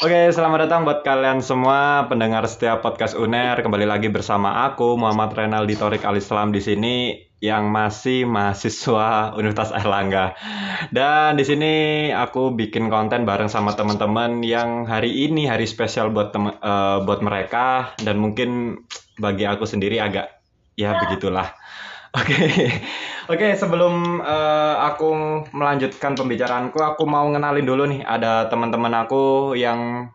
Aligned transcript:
Oke, 0.00 0.32
selamat 0.32 0.64
datang 0.64 0.88
buat 0.88 1.04
kalian 1.04 1.44
semua 1.44 2.08
pendengar 2.08 2.48
setiap 2.48 2.80
podcast 2.80 3.12
UNER. 3.12 3.60
Kembali 3.60 3.84
lagi 3.84 4.08
bersama 4.08 4.64
aku 4.64 4.96
Muhammad 4.96 5.36
Renaldi 5.36 5.76
Torik 5.76 6.08
Alislam 6.08 6.56
di 6.56 6.64
sini 6.64 6.96
yang 7.44 7.68
masih 7.68 8.24
mahasiswa 8.24 9.28
Universitas 9.38 9.76
Airlangga. 9.76 10.32
Dan 10.88 11.36
di 11.36 11.44
sini 11.44 11.72
aku 12.16 12.56
bikin 12.56 12.88
konten 12.88 13.28
bareng 13.28 13.52
sama 13.52 13.76
teman-teman 13.76 14.40
yang 14.40 14.88
hari 14.88 15.28
ini 15.28 15.44
hari 15.44 15.68
spesial 15.68 16.08
buat 16.08 16.32
uh, 16.32 17.04
buat 17.04 17.20
mereka 17.20 17.92
dan 18.00 18.24
mungkin 18.24 18.80
bagi 19.20 19.44
aku 19.44 19.68
sendiri 19.68 20.00
agak 20.00 20.32
ya 20.80 20.96
begitulah. 20.96 21.52
Oke, 22.10 22.34
oke 23.30 23.54
sebelum 23.54 24.18
uh, 24.18 24.82
aku 24.82 25.46
melanjutkan 25.54 26.18
pembicaraanku, 26.18 26.82
aku 26.82 27.06
mau 27.06 27.22
ngenalin 27.30 27.62
dulu 27.62 27.86
nih 27.86 28.02
ada 28.02 28.50
teman-teman 28.50 29.06
aku 29.06 29.54
yang 29.54 30.10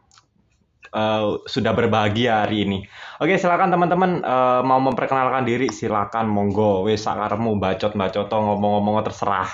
uh, 0.91 1.39
sudah 1.47 1.71
berbahagia 1.71 2.43
hari 2.43 2.67
ini. 2.67 2.83
Oke, 3.23 3.39
silakan 3.39 3.71
teman-teman 3.71 4.19
uh, 4.27 4.59
mau 4.67 4.83
memperkenalkan 4.83 5.47
diri, 5.47 5.71
silakan 5.71 6.27
monggo. 6.27 6.83
Wes 6.83 7.07
sakarmu 7.07 7.55
bacot 7.63 7.95
bacot 7.95 8.27
ngomong-ngomong 8.27 8.99
terserah. 8.99 9.47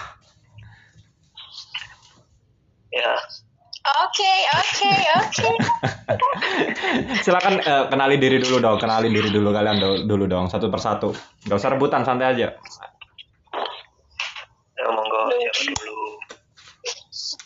Ya, 2.90 3.21
Oke, 3.82 4.34
oke, 4.62 4.94
oke. 5.18 5.50
Silakan 7.26 7.58
uh, 7.66 7.90
kenali 7.90 8.22
diri 8.22 8.38
dulu 8.38 8.62
dong, 8.62 8.78
kenalin 8.78 9.10
diri 9.10 9.34
dulu 9.34 9.50
kalian 9.50 9.82
do- 9.82 10.06
dulu 10.06 10.30
dong, 10.30 10.46
satu 10.54 10.70
persatu. 10.70 11.10
Gak 11.50 11.58
usah 11.58 11.74
rebutan, 11.74 12.06
santai 12.06 12.38
aja. 12.38 12.48
ya 14.78 14.88
monggo 14.90 15.34
siapa 15.34 15.62
dulu? 15.82 15.98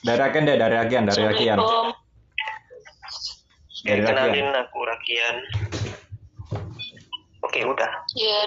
Dari 0.04 0.22
Agen 0.24 0.44
deh, 0.44 0.56
dari 0.60 0.76
Agen, 0.76 1.04
dari. 1.08 1.24
Assalamualaikum. 1.24 1.88
Dari. 3.88 4.02
Kenalin 4.04 4.48
aku 4.60 4.80
Rakian. 4.84 5.36
Oke, 7.48 7.60
udah. 7.64 7.92
Ya, 8.18 8.40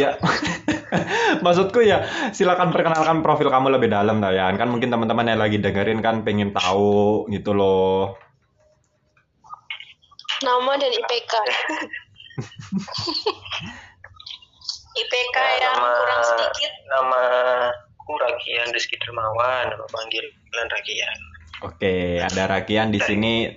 Ya, 0.00 0.10
maksudku 1.44 1.80
ya 1.82 2.04
silakan 2.30 2.70
perkenalkan 2.70 3.22
profil 3.22 3.50
kamu 3.50 3.74
lebih 3.78 3.90
dalam 3.90 4.20
lah 4.22 4.32
ya. 4.34 4.50
Kan 4.54 4.70
mungkin 4.70 4.90
teman-teman 4.90 5.30
yang 5.30 5.40
lagi 5.40 5.58
dengerin 5.58 6.00
kan 6.00 6.22
pengen 6.22 6.54
tahu 6.54 7.26
gitu 7.30 7.52
loh. 7.54 8.16
nama 10.44 10.76
dan 10.76 10.92
IPK. 10.92 11.32
IPK 14.94 15.36
Ya, 15.36 15.58
yang 15.66 15.78
kurang 15.82 16.22
sedikit. 16.22 16.72
Nama 16.86 17.22
aku 17.98 18.12
Rakian 18.20 18.68
Rizky 18.70 19.00
Dermawan, 19.00 19.72
nama 19.72 19.86
panggilan 19.88 20.66
Rakian. 20.70 21.18
Oke, 21.64 22.20
ada 22.20 22.42
Rakian 22.46 22.92
di 22.92 23.00
sini 23.00 23.48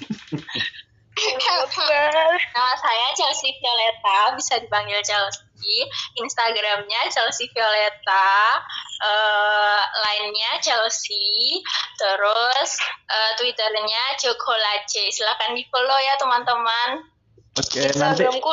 Nama 1.14 2.74
saya 2.74 3.06
Chelsea 3.14 3.54
Violeta, 3.62 4.34
bisa 4.34 4.58
dipanggil 4.58 4.98
Chelsea. 5.06 5.86
Instagramnya 6.18 7.06
Chelsea 7.14 7.46
Violeta, 7.54 8.58
eh, 9.06 9.82
lainnya 10.02 10.58
Chelsea, 10.58 11.62
terus 11.94 12.70
eh, 13.06 13.32
Twitternya 13.38 14.18
Jokolace. 14.18 15.14
Silahkan 15.14 15.54
di 15.54 15.62
follow 15.70 15.94
ya 16.02 16.18
teman-teman. 16.18 17.13
Oke, 17.54 17.82
nanti 17.94 18.26
Instagramku 18.26 18.50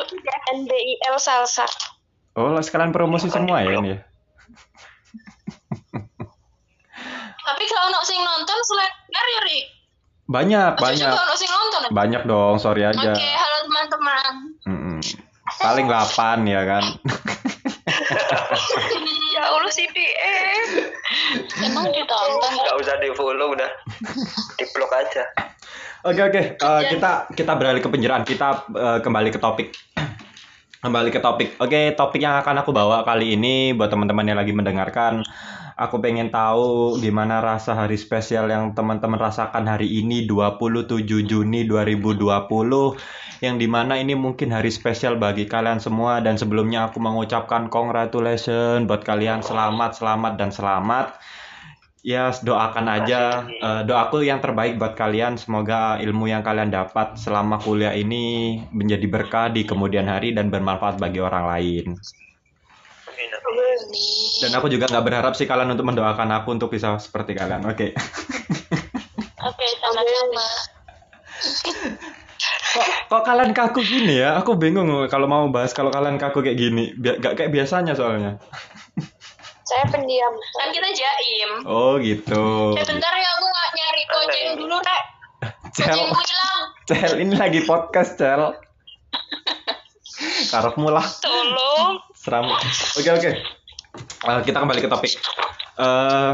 NBIL 0.62 1.16
Salsa. 1.18 1.66
Oh, 2.38 2.54
sekalian 2.62 2.94
promosi 2.94 3.28
semua 3.28 3.66
ya 3.66 3.74
ini 3.76 3.98
ya. 3.98 4.00
Tapi 7.42 7.64
kalau 7.66 7.90
ono 7.90 8.00
sing 8.06 8.22
nonton 8.22 8.58
selain 8.64 8.94
ya 9.10 9.42
Rik. 9.44 9.66
Banyak, 10.32 10.72
Aja 10.78 10.84
banyak. 10.86 11.12
juga 11.12 11.36
sing 11.36 11.50
nonton. 11.50 11.80
ya? 11.84 11.90
Banyak 11.92 12.24
dong, 12.24 12.56
sorry 12.56 12.86
Oke, 12.86 12.96
aja. 12.96 13.12
halo 13.12 13.58
teman-teman. 13.66 14.34
Mm-mm. 14.70 14.98
Paling 15.60 15.86
8 15.90 16.48
ya 16.48 16.62
kan. 16.64 16.84
Ya 19.42 19.50
Allah 19.50 19.74
CPM. 19.74 20.66
Emang 21.66 21.90
ditonton 21.90 22.54
Gak 22.62 22.78
usah 22.78 22.96
di 23.02 23.10
follow 23.18 23.58
udah. 23.58 23.72
Di 24.54 24.66
blok 24.70 24.94
aja. 24.94 25.26
Oke 26.06 26.22
oke, 26.22 26.42
Eh, 26.62 26.82
kita 26.94 27.26
kita 27.34 27.58
beralih 27.58 27.82
ke 27.82 27.90
penjeraan. 27.90 28.22
Kita 28.22 28.70
eh, 28.70 29.00
kembali 29.02 29.34
ke 29.34 29.42
topik. 29.42 29.74
Kembali 30.82 31.10
ke 31.10 31.18
topik. 31.18 31.58
Oke, 31.58 31.98
topik 31.98 32.22
yang 32.22 32.38
akan 32.42 32.62
aku 32.62 32.70
bawa 32.70 33.02
kali 33.02 33.34
ini 33.34 33.74
buat 33.74 33.90
teman-teman 33.90 34.30
yang 34.30 34.38
lagi 34.38 34.54
mendengarkan. 34.54 35.26
Aku 35.82 35.98
pengen 35.98 36.30
tahu 36.30 36.94
gimana 37.02 37.42
rasa 37.42 37.74
hari 37.74 37.98
spesial 37.98 38.46
yang 38.54 38.78
teman-teman 38.78 39.18
rasakan 39.18 39.66
hari 39.66 39.90
ini 39.90 40.30
27 40.30 41.02
Juni 41.26 41.66
2020 41.66 42.22
yang 43.42 43.58
di 43.58 43.66
mana 43.66 43.98
ini 43.98 44.14
mungkin 44.14 44.54
hari 44.54 44.70
spesial 44.70 45.18
bagi 45.18 45.50
kalian 45.50 45.82
semua. 45.82 46.22
Dan 46.22 46.38
sebelumnya 46.38 46.86
aku 46.86 47.02
mengucapkan 47.02 47.66
congratulations 47.66 48.86
buat 48.86 49.02
kalian. 49.02 49.42
Selamat 49.42 49.98
selamat 49.98 50.34
dan 50.38 50.54
selamat. 50.54 51.18
Ya 52.06 52.30
doakan 52.30 52.86
aja 52.86 53.50
eh, 53.50 53.82
doaku 53.82 54.22
yang 54.22 54.38
terbaik 54.38 54.78
buat 54.78 54.94
kalian. 54.94 55.42
Semoga 55.42 55.98
ilmu 55.98 56.30
yang 56.30 56.46
kalian 56.46 56.70
dapat 56.70 57.18
selama 57.18 57.58
kuliah 57.58 57.98
ini 57.98 58.62
menjadi 58.70 59.10
berkah 59.10 59.50
di 59.50 59.66
kemudian 59.66 60.06
hari 60.06 60.38
dan 60.38 60.54
bermanfaat 60.54 61.02
bagi 61.02 61.18
orang 61.26 61.50
lain 61.50 61.98
Amin, 63.24 63.30
amin. 63.84 64.30
dan 64.40 64.52
aku 64.54 64.68
juga 64.68 64.86
nggak 64.88 65.04
berharap 65.04 65.34
sih 65.34 65.46
kalian 65.46 65.70
untuk 65.72 65.86
mendoakan 65.86 66.30
aku 66.34 66.48
untuk 66.52 66.70
bisa 66.70 66.98
seperti 66.98 67.34
kalian 67.34 67.62
oke 67.64 67.94
Oke, 69.42 69.66
sama-sama. 69.76 70.46
kok, 72.72 72.88
kok 73.08 73.24
kalian 73.24 73.52
kaku 73.52 73.82
gini 73.82 74.18
ya 74.18 74.36
aku 74.36 74.54
bingung 74.54 74.86
kalau 75.08 75.26
mau 75.26 75.46
bahas 75.48 75.70
kalau 75.72 75.90
kalian 75.90 76.16
kaku 76.16 76.42
kayak 76.42 76.58
gini 76.58 76.94
Bi- 76.94 77.18
gak 77.18 77.34
kayak 77.36 77.50
biasanya 77.50 77.94
soalnya 77.94 78.38
Saya 79.64 79.88
pendiam. 79.88 80.30
Kan 80.54 80.70
kita 80.70 80.90
jaim. 80.92 81.52
oh 81.64 81.96
gitu 81.98 82.76
Eh 82.76 82.84
bentar 82.84 83.14
ya 83.14 83.30
aku 83.32 83.46
nggak 83.46 83.68
nyari 83.72 84.04
kucing 84.06 84.50
dulu 84.58 84.78
rek. 84.78 85.04
cel 85.72 85.96
hilang. 85.96 86.60
cel 86.86 87.14
ini 87.18 87.34
lagi 87.34 87.64
podcast 87.64 88.14
cel 88.16 88.52
karepmu 90.52 90.92
lah 90.92 91.06
Tolong. 91.24 92.04
Seram. 92.12 92.46
Oke 93.00 93.10
oke. 93.10 93.32
Eh, 94.22 94.40
kita 94.46 94.62
kembali 94.62 94.80
ke 94.84 94.90
topik. 94.92 95.18
Eh, 95.80 96.34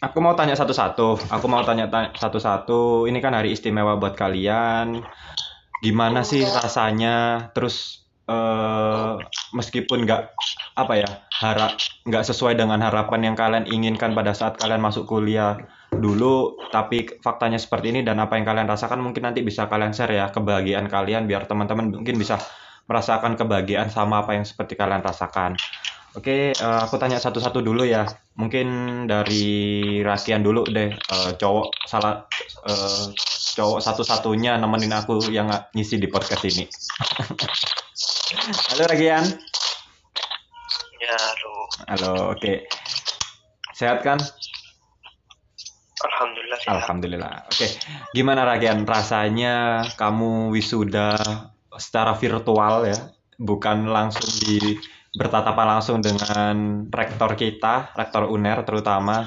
aku 0.00 0.18
mau 0.24 0.32
tanya 0.32 0.56
satu-satu. 0.56 1.28
Aku 1.28 1.46
mau 1.50 1.60
tanya 1.66 1.90
ta- 1.92 2.14
satu-satu. 2.16 3.04
Ini 3.04 3.18
kan 3.20 3.36
hari 3.36 3.52
istimewa 3.52 4.00
buat 4.00 4.16
kalian. 4.16 5.04
Gimana 5.84 6.24
sih 6.24 6.46
rasanya? 6.46 7.50
Terus 7.52 8.06
eh 8.30 9.12
meskipun 9.58 10.06
nggak 10.06 10.22
apa 10.78 10.94
ya 11.02 11.10
harap 11.42 11.74
nggak 12.06 12.24
sesuai 12.30 12.54
dengan 12.54 12.78
harapan 12.78 13.26
yang 13.26 13.36
kalian 13.36 13.66
inginkan 13.66 14.14
pada 14.14 14.30
saat 14.30 14.54
kalian 14.54 14.78
masuk 14.78 15.10
kuliah 15.10 15.58
dulu, 15.90 16.54
tapi 16.70 17.10
faktanya 17.26 17.58
seperti 17.58 17.90
ini 17.90 18.00
dan 18.06 18.22
apa 18.22 18.38
yang 18.38 18.46
kalian 18.46 18.70
rasakan 18.70 19.02
mungkin 19.02 19.26
nanti 19.26 19.42
bisa 19.42 19.66
kalian 19.66 19.90
share 19.90 20.14
ya 20.14 20.30
kebahagiaan 20.30 20.86
kalian 20.86 21.26
biar 21.26 21.50
teman-teman 21.50 21.90
mungkin 21.90 22.14
bisa 22.14 22.38
merasakan 22.90 23.38
kebahagiaan 23.38 23.86
sama 23.86 24.26
apa 24.26 24.34
yang 24.34 24.42
seperti 24.42 24.74
kalian 24.74 24.98
rasakan. 24.98 25.54
Oke, 26.18 26.50
eh, 26.50 26.80
aku 26.82 26.98
tanya 26.98 27.22
satu-satu 27.22 27.62
dulu 27.62 27.86
ya. 27.86 28.02
Mungkin 28.34 28.66
dari 29.06 30.02
Rakian 30.02 30.42
dulu 30.42 30.66
deh, 30.66 30.90
eh, 30.90 31.30
cowok 31.38 31.86
salah 31.86 32.26
eh, 32.66 33.06
cowok 33.54 33.78
satu-satunya 33.78 34.58
nemenin 34.58 34.90
aku 34.90 35.22
yang 35.30 35.46
ngisi 35.70 36.02
di 36.02 36.10
podcast 36.10 36.42
ini. 36.50 36.66
Halo 38.74 38.82
Rakian. 38.90 39.22
Ya, 40.98 41.18
lu. 41.38 41.54
Halo, 41.86 42.34
oke. 42.34 42.66
Sehat 43.78 44.02
kan? 44.02 44.18
Alhamdulillah 46.00 46.58
sih. 46.58 46.68
Alhamdulillah. 46.74 47.32
Oke, 47.54 47.66
gimana 48.18 48.42
Rakian 48.42 48.82
rasanya 48.82 49.86
kamu 49.94 50.50
wisuda 50.50 51.22
secara 51.80 52.12
virtual 52.14 52.84
ya, 52.84 52.98
bukan 53.40 53.88
langsung 53.88 54.28
di 54.44 54.76
bertatapan 55.16 55.66
langsung 55.78 55.98
dengan 55.98 56.86
rektor 56.92 57.34
kita, 57.34 57.96
rektor 57.98 58.30
UNER 58.30 58.62
terutama, 58.62 59.26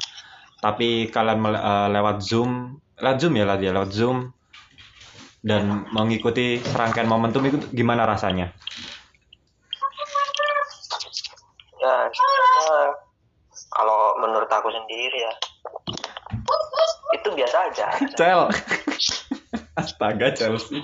tapi 0.64 1.12
kalian 1.12 1.44
eh, 1.52 1.88
lewat 1.92 2.24
Zoom, 2.24 2.80
lewat 3.02 3.18
Zoom 3.20 3.34
ya, 3.36 3.44
lewat 3.44 3.62
ya, 3.66 3.72
lewat 3.76 3.92
Zoom 3.92 4.18
dan 5.44 5.84
mengikuti 5.92 6.64
serangkaian 6.64 7.10
momentum 7.10 7.44
itu 7.44 7.60
gimana 7.76 8.08
rasanya? 8.08 8.56
Ya, 11.84 12.08
kalau 13.76 14.16
menurut 14.24 14.48
aku 14.48 14.72
sendiri 14.72 15.20
ya, 15.20 15.34
itu 17.12 17.30
biasa 17.36 17.58
aja. 17.68 17.88
Cel. 18.16 18.42
Astaga 19.84 20.32
Chelsea. 20.32 20.80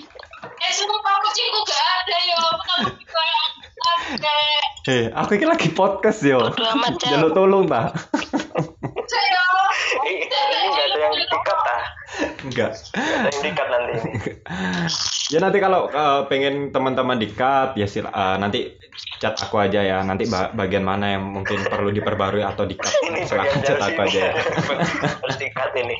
Hei, 4.87 5.11
aku 5.13 5.37
ini 5.37 5.45
lagi 5.45 5.69
podcast 5.69 6.23
yo. 6.25 6.49
Jaluk 7.03 7.35
tolong 7.35 7.69
ta? 7.69 7.93
Saya. 9.05 9.41
Eh, 10.05 10.25
ini 10.25 10.65
nggak 10.65 10.85
ada 10.89 10.97
yang 10.97 11.13
dikat 11.13 11.59
ah. 11.61 11.83
Enggak. 12.41 12.71
Nggak 12.95 13.19
ada 13.21 13.29
yang 13.29 13.43
dikat 13.45 13.67
nanti 13.69 13.91
ini. 13.93 14.11
Ya 15.29 15.39
nanti 15.43 15.57
kalau 15.61 15.91
eh, 15.91 16.21
pengen 16.25 16.73
teman-teman 16.73 17.21
di-cut 17.21 17.77
ya 17.77 17.85
sila, 17.85 18.09
eh, 18.09 18.35
nanti 18.41 18.59
chat 19.21 19.37
aku 19.37 19.61
aja 19.61 19.83
ya. 19.83 20.01
Nanti 20.01 20.25
ba- 20.25 20.49
bagian 20.55 20.81
mana 20.81 21.13
yang 21.19 21.23
mungkin 21.27 21.61
perlu 21.69 21.93
diperbarui 21.93 22.41
atau. 22.41 22.65
Ini 22.65 23.29
Silakan 23.29 23.61
chat 23.61 23.77
aku 23.77 23.99
aja 24.09 24.19
ya. 24.31 24.33
Harus 25.21 25.37
dikat 25.37 25.71
ini. 25.77 25.95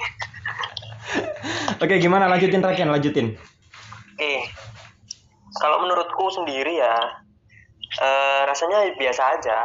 Oke, 1.80 2.02
gimana 2.02 2.26
lanjutin 2.26 2.62
Rakian, 2.62 2.90
lanjutin. 2.90 3.38
Oke, 4.18 4.50
kalau 5.58 5.82
menurutku 5.82 6.30
sendiri 6.30 6.78
ya, 6.78 6.96
eh, 7.98 8.42
rasanya 8.46 8.94
biasa 8.94 9.22
aja. 9.40 9.60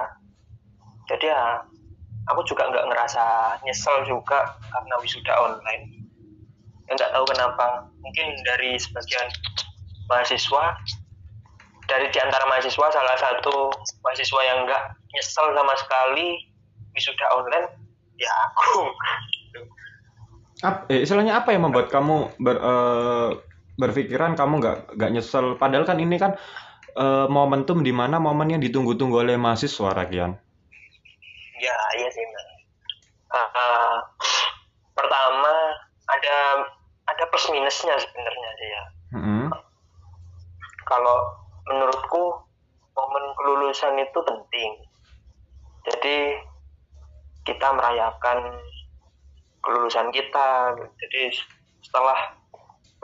Jadi 1.12 1.28
ya, 1.28 1.60
aku 2.32 2.40
juga 2.48 2.72
nggak 2.72 2.88
ngerasa 2.88 3.24
nyesel 3.68 4.08
juga 4.08 4.56
karena 4.72 4.94
wisuda 5.04 5.34
online. 5.36 6.08
Nggak 6.88 7.12
tahu 7.12 7.24
kenapa. 7.28 7.84
Mungkin 8.00 8.26
dari 8.48 8.80
sebagian 8.80 9.28
mahasiswa, 10.08 10.64
dari 11.84 12.08
di 12.08 12.18
antara 12.20 12.48
mahasiswa 12.48 12.86
salah 12.88 13.16
satu 13.20 13.72
mahasiswa 14.00 14.40
yang 14.44 14.64
nggak 14.64 14.82
nyesel 15.12 15.52
sama 15.52 15.74
sekali 15.76 16.48
wisuda 16.96 17.26
online, 17.36 17.68
ya 18.16 18.32
aku. 18.48 18.88
Ap, 20.64 20.88
eh, 20.88 21.04
istilahnya 21.04 21.44
apa 21.44 21.52
yang 21.52 21.68
membuat 21.68 21.92
kamu 21.92 22.32
ber, 22.40 22.56
eh, 22.56 23.30
berpikiran 23.74 24.38
kamu 24.38 24.62
nggak 24.62 24.78
nggak 24.98 25.10
nyesel? 25.14 25.58
Padahal 25.58 25.84
kan 25.86 25.98
ini 25.98 26.16
kan 26.16 26.38
eh, 26.94 27.26
momentum 27.26 27.82
di 27.82 27.90
mana 27.90 28.22
momen 28.22 28.54
yang 28.54 28.62
ditunggu-tunggu 28.62 29.22
oleh 29.26 29.36
mahasiswa 29.38 29.90
Rakian. 29.90 30.32
Ya, 31.58 31.78
iya 31.96 32.08
sih, 32.10 32.22
Mbak. 32.22 32.46
Ah, 33.34 33.48
ah, 33.50 33.94
pertama 34.94 35.54
ada 36.06 36.36
ada 37.08 37.24
plus 37.28 37.46
minusnya 37.50 37.94
sebenarnya 37.98 38.50
sih 38.58 38.68
ya. 38.68 38.84
Mm-mm. 39.18 39.44
Kalau 40.84 41.18
menurutku 41.68 42.44
momen 42.94 43.24
kelulusan 43.40 43.98
itu 43.98 44.18
penting. 44.22 44.70
Jadi 45.84 46.16
kita 47.44 47.68
merayakan 47.76 48.56
kelulusan 49.60 50.08
kita. 50.12 50.76
Jadi 51.00 51.22
setelah 51.84 52.16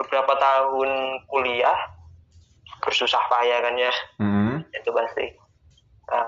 beberapa 0.01 0.33
tahun 0.35 0.89
kuliah 1.29 1.77
bersusah 2.81 3.21
payah 3.29 3.61
kan 3.61 3.77
ya 3.77 3.93
Mm-mm. 4.17 4.65
itu 4.73 4.89
pasti 4.89 5.25
nah, 6.09 6.25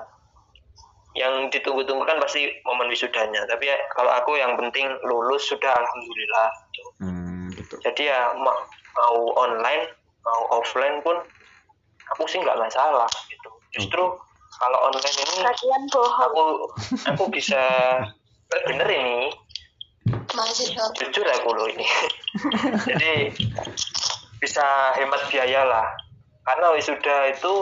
yang 1.13 1.49
ditunggu-tunggu 1.49 2.05
kan 2.05 2.17
pasti 2.17 2.49
momen 2.65 2.89
wisudanya 2.89 3.45
tapi 3.45 3.69
ya, 3.69 3.77
kalau 3.93 4.13
aku 4.13 4.37
yang 4.37 4.53
penting 4.57 4.85
lulus 5.05 5.45
sudah 5.45 5.73
alhamdulillah 5.73 6.49
gitu. 6.69 6.89
Hmm, 7.01 7.45
gitu. 7.53 7.75
jadi 7.81 8.01
ya 8.13 8.21
ma- 8.37 8.65
mau 8.93 9.17
online 9.37 9.89
mau 10.21 10.61
offline 10.61 11.01
pun 11.01 11.17
aku 12.13 12.23
sih 12.25 12.37
nggak 12.37 12.57
masalah 12.57 13.09
gitu 13.29 13.49
justru 13.73 14.03
kalau 14.61 14.77
online 14.85 15.17
ini 15.17 15.33
Kalian 15.41 15.83
aku 15.89 16.43
aku 17.09 17.23
bisa 17.29 17.61
eh, 18.53 18.61
bener 18.69 18.85
ini 18.85 19.33
Mahasiswa. 20.33 20.85
jujur 20.97 21.25
aku 21.25 21.49
loh 21.53 21.67
ini 21.69 21.85
jadi 22.89 23.29
bisa 24.41 24.65
hemat 24.97 25.21
biaya 25.29 25.61
lah. 25.63 25.87
Karena 26.43 26.75
wisuda 26.75 27.31
itu 27.31 27.53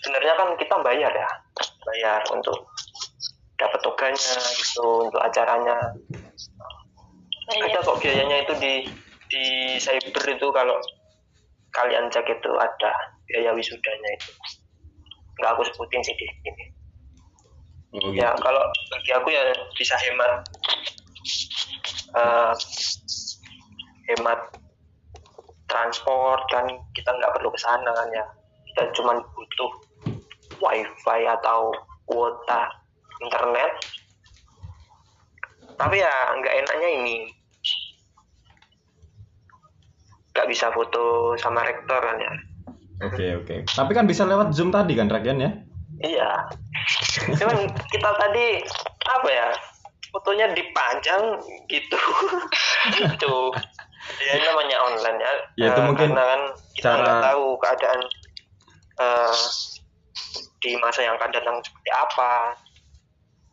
sebenarnya 0.00 0.34
kan 0.38 0.48
kita 0.56 0.76
bayar 0.80 1.12
ya. 1.12 1.30
Bayar 1.82 2.22
untuk 2.32 2.70
dapat 3.58 3.80
toganya 3.82 4.34
gitu 4.56 5.10
untuk 5.10 5.20
acaranya. 5.20 5.76
Ada 7.52 7.78
kok 7.84 8.00
biayanya 8.00 8.48
itu 8.48 8.54
di 8.62 8.74
di 9.28 9.44
cyber 9.76 10.24
itu 10.24 10.46
kalau 10.54 10.78
kalian 11.72 12.08
cek 12.08 12.28
itu 12.28 12.50
ada 12.56 12.92
biaya 13.28 13.50
wisudanya 13.52 14.08
itu. 14.16 14.30
Nggak 15.40 15.50
aku 15.58 15.62
sebutin 15.68 16.00
sih 16.04 16.14
di 16.16 16.26
sini. 16.40 16.64
Oh, 17.92 18.08
ya 18.16 18.32
gitu. 18.32 18.40
kalau 18.40 18.64
bagi 18.88 19.12
aku 19.12 19.28
ya 19.28 19.52
bisa 19.76 19.92
hemat 20.00 20.48
eh, 22.16 22.52
hemat 24.10 24.40
transport 25.70 26.42
kan 26.50 26.66
kita 26.96 27.10
nggak 27.12 27.32
perlu 27.38 27.48
ke 27.52 27.60
sana 27.60 27.90
kan 27.92 28.08
ya 28.10 28.24
kita 28.72 28.82
cuma 28.98 29.20
butuh 29.20 29.70
wifi 30.58 31.20
atau 31.28 31.70
kuota 32.08 32.68
internet 33.22 33.72
tapi 35.78 36.02
ya 36.02 36.14
nggak 36.38 36.54
enaknya 36.66 36.88
ini 37.02 37.16
nggak 40.32 40.48
bisa 40.48 40.72
foto 40.72 41.36
sama 41.36 41.62
rektor 41.64 42.00
kan 42.00 42.18
ya 42.18 42.32
Oke, 43.02 43.26
oke. 43.34 43.56
Tapi 43.66 43.92
kan 43.98 44.06
bisa 44.06 44.22
lewat 44.22 44.54
Zoom 44.54 44.70
tadi 44.70 44.94
kan 44.94 45.10
Rakian 45.10 45.42
ya? 45.42 45.50
Iya. 46.02 46.30
Cuman 47.34 47.66
kita 47.90 48.10
tadi 48.14 48.62
apa 49.10 49.28
ya? 49.28 49.48
Fotonya 50.14 50.54
dipajang 50.54 51.42
gitu. 51.66 51.98
itu. 53.02 53.36
Ya 54.20 54.34
namanya 54.42 54.76
online 54.82 55.18
ya. 55.18 55.32
Ya, 55.56 55.66
itu 55.70 55.80
Eh, 55.80 55.86
mungkin 55.86 56.08
karena 56.12 56.24
kan 56.26 56.40
kita 56.74 56.84
cara- 56.84 57.00
nggak 57.00 57.20
tahu 57.24 57.44
keadaan 57.58 58.00
eh, 58.92 59.36
di 60.60 60.72
masa 60.78 61.00
yang 61.02 61.16
akan 61.16 61.32
datang 61.32 61.56
seperti 61.58 61.90
apa. 61.90 62.54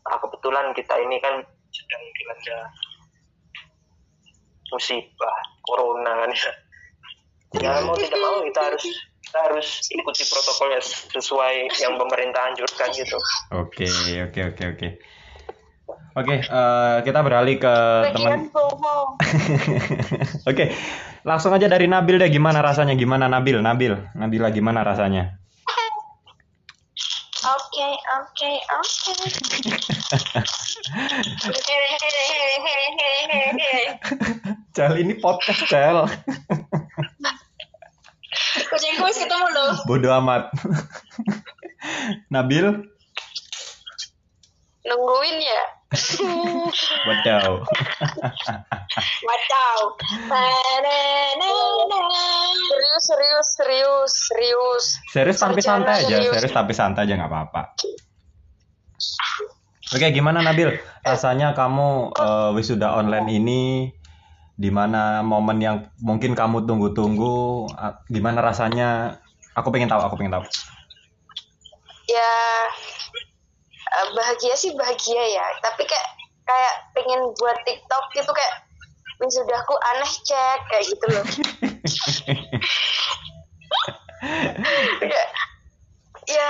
Nah, 0.04 0.18
kebetulan 0.20 0.66
kita 0.74 0.96
ini 1.00 1.18
kan 1.18 1.39
sedang 1.70 2.04
dilanda 2.12 2.60
musibah 4.70 5.36
corona 5.63 6.12
kan 6.25 6.30
ya. 6.30 6.51
Ya 7.58 7.82
mau 7.82 7.98
tidak 7.98 8.20
mau 8.20 8.46
kita 8.46 8.62
harus 8.62 8.86
kita 9.25 9.39
harus 9.50 9.68
ikuti 9.89 10.22
protokolnya 10.25 10.82
sesuai 11.13 11.70
yang 11.82 11.98
pemerintah 11.98 12.54
anjurkan 12.54 12.89
gitu. 12.94 13.18
Oke, 13.58 13.89
oke, 14.30 14.39
oke, 14.54 14.63
oke. 14.78 14.88
Oke, 16.17 16.41
eh, 16.41 16.98
kita 17.05 17.22
beralih 17.22 17.62
ke 17.62 17.74
teman. 18.12 18.50
Oke, 20.50 20.74
langsung 21.24 21.53
aja 21.53 21.69
dari 21.69 21.86
Nabil 21.88 22.17
deh. 22.19 22.29
Gimana 22.34 22.65
rasanya? 22.65 22.98
Gimana 22.98 23.29
Nabil? 23.29 23.62
Nabil, 23.62 23.93
Nabila 24.17 24.50
gimana 24.50 24.81
rasanya? 24.84 25.38
Oke, 27.39 27.88
oke, 28.19 28.51
oke. 28.77 29.13
Cel 34.75 35.00
ini 35.00 35.15
podcast 35.24 35.63
Cel. 35.72 36.03
Kucingku 38.69 39.01
wis 39.08 39.17
ketemu 39.24 39.48
loh. 39.55 39.72
Bodoh 39.88 40.12
amat. 40.19 40.51
Nabil, 42.34 42.84
Nungguin 44.89 45.38
ya. 45.39 45.62
wadaw. 47.10 47.65
Wacau. 49.25 49.79
Serius, 52.69 53.03
serius, 53.10 53.48
serius, 53.58 54.12
serius. 54.29 54.86
Serius 55.10 55.38
tapi 55.41 55.62
santai 55.65 56.05
aja, 56.05 56.22
Serius. 56.22 56.34
serius 56.38 56.53
tapi 56.53 56.74
santai 56.77 57.10
aja 57.10 57.13
nggak 57.17 57.31
apa-apa. 57.34 57.62
Oke, 59.89 60.13
gimana 60.13 60.46
Nabil? 60.46 60.77
Rasanya 61.01 61.58
kamu 61.58 62.13
eh, 62.13 62.50
wisuda 62.53 62.93
online 62.93 63.27
ini 63.34 63.62
di 64.53 64.69
mana 64.69 65.25
momen 65.25 65.58
yang 65.58 65.89
mungkin 66.05 66.38
kamu 66.38 66.69
tunggu-tunggu? 66.69 67.65
Gimana 68.13 68.46
rasanya? 68.46 69.17
Aku 69.58 69.74
pengen 69.74 69.89
tahu, 69.89 70.05
aku 70.05 70.22
pengen 70.22 70.38
tahu. 70.38 70.46
Ya 72.05 72.34
eh, 73.91 74.08
bahagia 74.13 74.53
sih 74.53 74.72
bahagia 74.74 75.24
ya. 75.29 75.46
Tapi 75.60 75.84
kayak 75.84 76.08
kayak 76.43 76.74
pengen 76.93 77.22
buat 77.36 77.58
TikTok 77.63 78.03
gitu 78.13 78.29
kayak 78.29 78.53
wisudaku 79.19 79.75
aneh 79.93 80.12
cek 80.24 80.60
kayak 80.67 80.84
gitu 80.88 81.05
loh. 81.10 81.25
ya, 85.05 85.24
ya 86.27 86.50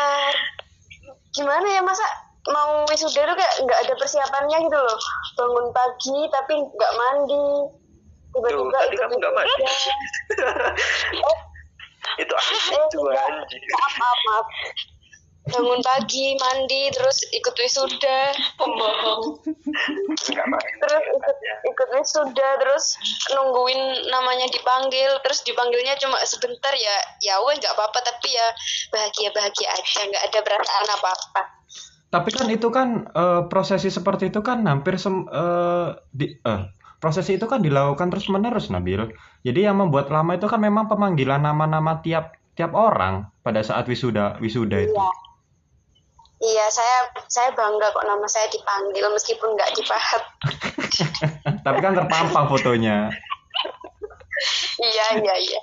gimana 1.29 1.67
ya 1.69 1.81
masa 1.81 2.05
mau 2.49 2.81
wisuda 2.87 3.25
tuh 3.25 3.35
kayak 3.37 3.53
nggak 3.61 3.79
ada 3.85 3.93
persiapannya 3.95 4.57
gitu 4.65 4.77
loh 4.77 4.97
bangun 5.37 5.67
pagi 5.69 6.19
tapi 6.33 6.53
nggak 6.57 6.93
mandi 6.95 7.45
tiba-tiba 8.29 8.69
tadi 8.71 8.93
ikut 8.93 9.01
kamu 9.01 9.13
nggak 9.17 9.33
mandi. 9.35 9.63
Itu 12.19 12.33
Eh, 12.35 12.83
tuh 12.89 12.99
enggak. 13.05 13.21
anjir. 13.21 13.61
maaf 13.69 13.93
maaf 13.95 14.19
maaf 14.27 14.47
bangun 15.47 15.79
pagi 15.81 16.35
mandi 16.35 16.91
terus 16.91 17.23
ikut 17.31 17.55
wisuda. 17.55 18.19
Pembohong. 18.59 19.39
Terus 20.19 21.03
ikut 21.15 21.37
ikut 21.63 21.89
wisuda 21.95 22.49
terus 22.59 22.85
nungguin 23.33 24.11
namanya 24.11 24.47
dipanggil. 24.51 25.15
Terus 25.23 25.39
dipanggilnya 25.47 25.95
cuma 26.01 26.19
sebentar 26.27 26.73
ya. 26.75 26.97
Ya 27.23 27.39
weh 27.43 27.55
nggak 27.55 27.73
apa-apa 27.73 27.99
tapi 28.03 28.35
ya 28.35 28.47
bahagia 28.91 29.29
bahagia 29.31 29.69
aja. 29.71 29.99
Nggak 30.05 30.23
ada 30.31 30.39
perasaan 30.43 30.87
apa 30.91 31.09
apa 31.13 31.43
Tapi 32.09 32.29
kan 32.33 32.47
itu 32.49 32.67
kan 32.73 33.05
eh, 33.13 33.41
prosesi 33.53 33.93
seperti 33.93 34.33
itu 34.33 34.41
kan 34.41 34.65
hampir 34.65 34.97
sem 34.97 35.29
eh, 35.29 35.93
di 36.09 36.33
eh, 36.41 36.61
prosesi 36.97 37.37
itu 37.37 37.45
kan 37.45 37.61
dilakukan 37.61 38.09
terus 38.09 38.27
menerus 38.33 38.73
Nabil. 38.73 39.13
Jadi 39.45 39.59
yang 39.61 39.77
membuat 39.77 40.09
lama 40.09 40.33
itu 40.33 40.49
kan 40.49 40.57
memang 40.57 40.89
pemanggilan 40.89 41.45
nama-nama 41.45 42.01
tiap 42.01 42.33
tiap 42.57 42.73
orang 42.73 43.29
pada 43.45 43.61
saat 43.61 43.85
wisuda 43.85 44.41
wisuda 44.41 44.89
itu. 44.89 44.97
iya 44.97 45.28
iya 46.41 46.65
saya 46.67 46.97
saya 47.27 47.49
bangga 47.51 47.91
kok 47.91 48.03
nama 48.03 48.23
saya 48.25 48.47
dipanggil 48.47 49.05
meskipun 49.09 49.53
nggak 49.53 49.75
dipahat 49.75 50.23
Tapi 51.65 51.79
kan 51.79 51.93
terpampang 51.93 52.47
fotonya. 52.47 53.11
iya 54.79 55.05
iya 55.19 55.35
iya 55.35 55.59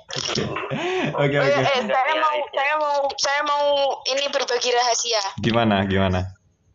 Oke 1.17 1.33
Oh, 1.33 1.41
oke. 1.41 1.49
eh, 1.49 1.65
eh, 1.73 1.81
saya 1.83 2.13
mau 2.15 2.35
saya 2.53 2.73
mau 2.77 2.95
saya 3.17 3.41
mau 3.43 3.65
ini 4.05 4.29
berbagi 4.29 4.69
rahasia 4.69 5.21
Gimana 5.41 5.81
gimana? 5.83 6.21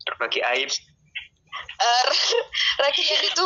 Berbagi 0.03 0.43
aib. 0.43 0.67
Eh, 0.67 2.03
Rakian 2.83 3.21
itu 3.23 3.45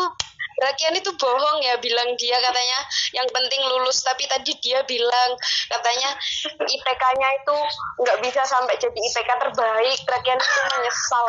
Rakian 0.58 0.98
itu 0.98 1.14
bohong 1.14 1.62
ya 1.62 1.78
bilang 1.78 2.18
dia 2.18 2.38
katanya 2.42 2.80
yang 3.14 3.28
penting 3.30 3.62
lulus 3.70 4.02
tapi 4.02 4.26
tadi 4.26 4.58
dia 4.58 4.82
bilang 4.90 5.30
katanya 5.70 6.10
IPK-nya 6.58 7.30
itu 7.46 7.58
nggak 8.02 8.18
bisa 8.26 8.42
sampai 8.42 8.74
jadi 8.82 8.98
IPK 8.98 9.30
terbaik 9.38 10.00
Rakian 10.02 10.40
itu 10.42 10.62
menyesal 10.74 11.28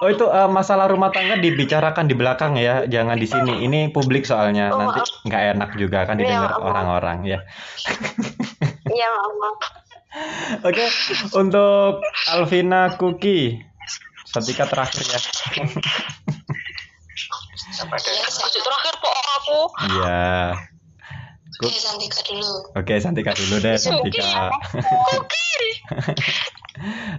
Oh 0.00 0.08
itu 0.08 0.24
eh, 0.32 0.48
masalah 0.48 0.88
rumah 0.88 1.12
tangga 1.12 1.36
dibicarakan 1.36 2.08
di 2.08 2.16
belakang 2.16 2.56
ya, 2.56 2.88
jangan 2.88 3.20
di 3.20 3.28
sini. 3.28 3.68
Ini 3.68 3.92
publik 3.92 4.24
soalnya 4.24 4.72
Oh, 4.72 4.80
nanti 4.80 5.04
nggak 5.28 5.42
enak 5.56 5.70
juga 5.76 6.08
kan 6.08 6.16
Iya, 6.16 6.24
didengar 6.24 6.56
orang-orang 6.56 7.18
ya. 7.28 7.38
iya 8.96 9.08
maaf 9.12 9.60
Oke, 10.64 10.88
untuk 11.36 12.00
Alvina 12.32 12.96
Kuki, 12.96 13.60
setika 14.26 14.66
terakhir 14.66 15.04
ya. 15.04 15.20
Ada? 17.70 18.12
Kucing 18.26 18.64
terakhir 18.66 18.94
kok 18.98 19.14
aku. 19.14 19.60
Iya. 19.86 20.58
Oke, 21.60 21.76
Santika 21.76 22.20
dulu. 22.24 22.52
Oke, 22.72 22.94
Santika 23.04 23.32
dulu 23.36 23.54
deh, 23.60 23.76
Santika. 23.76 24.48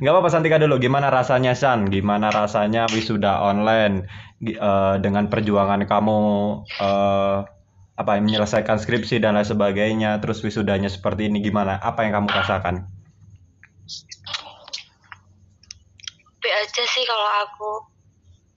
Nggak 0.01 0.12
apa-apa 0.17 0.29
Santika 0.34 0.58
dulu. 0.58 0.81
Gimana 0.81 1.13
rasanya 1.13 1.53
San? 1.53 1.93
Gimana 1.93 2.34
rasanya 2.34 2.89
wisuda 2.89 3.38
online 3.46 4.10
eh, 4.41 4.96
dengan 4.98 5.29
perjuangan 5.29 5.86
kamu 5.86 6.20
eh, 6.81 7.38
apa 8.01 8.12
menyelesaikan 8.17 8.81
skripsi 8.81 9.22
dan 9.22 9.38
lain 9.38 9.46
sebagainya, 9.46 10.17
terus 10.25 10.41
wisudanya 10.41 10.89
seperti 10.89 11.29
ini 11.29 11.46
gimana? 11.46 11.77
Apa 11.77 12.10
yang 12.10 12.17
kamu 12.17 12.34
rasakan? 12.34 12.89
B 16.41 16.43
aja 16.50 16.84
sih 16.89 17.03
kalau 17.05 17.29
aku 17.46 17.90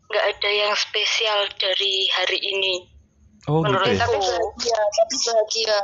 nggak 0.05 0.25
ada 0.31 0.51
yang 0.51 0.73
spesial 0.75 1.49
dari 1.57 1.95
hari 2.13 2.39
ini 2.39 2.75
Oh 3.45 3.61
Menurut 3.61 3.85
gitu. 3.85 3.97
ya? 3.97 4.01
tapi 4.01 4.17
bahagia 4.17 4.81
tapi 4.91 5.17
bahagia 5.23 5.79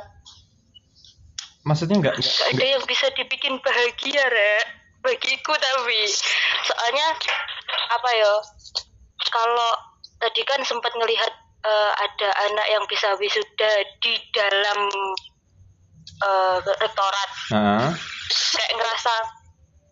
Maksudnya 1.60 1.96
nggak 2.00 2.14
nggak- 2.16 2.48
ada 2.50 2.64
yang 2.66 2.82
bisa 2.88 3.06
dibikin 3.12 3.60
bahagia 3.60 4.24
rek 4.26 4.64
bagiku 5.00 5.52
tapi 5.52 6.04
soalnya 6.62 7.08
apa 7.90 8.10
ya 8.12 8.32
kalau 9.28 9.70
tadi 10.16 10.40
kan 10.44 10.60
sempat 10.64 10.92
ngelihat 10.92 11.32
eh, 11.60 11.92
ada 11.96 12.28
anak 12.48 12.66
yang 12.68 12.84
bisa 12.88 13.12
wisuda 13.16 13.72
di 14.00 14.14
dalam 14.32 14.80
eh, 16.20 16.56
rektorat 16.80 17.30
Heeh. 17.52 17.88
kayak 18.56 18.72
ngerasa 18.76 19.14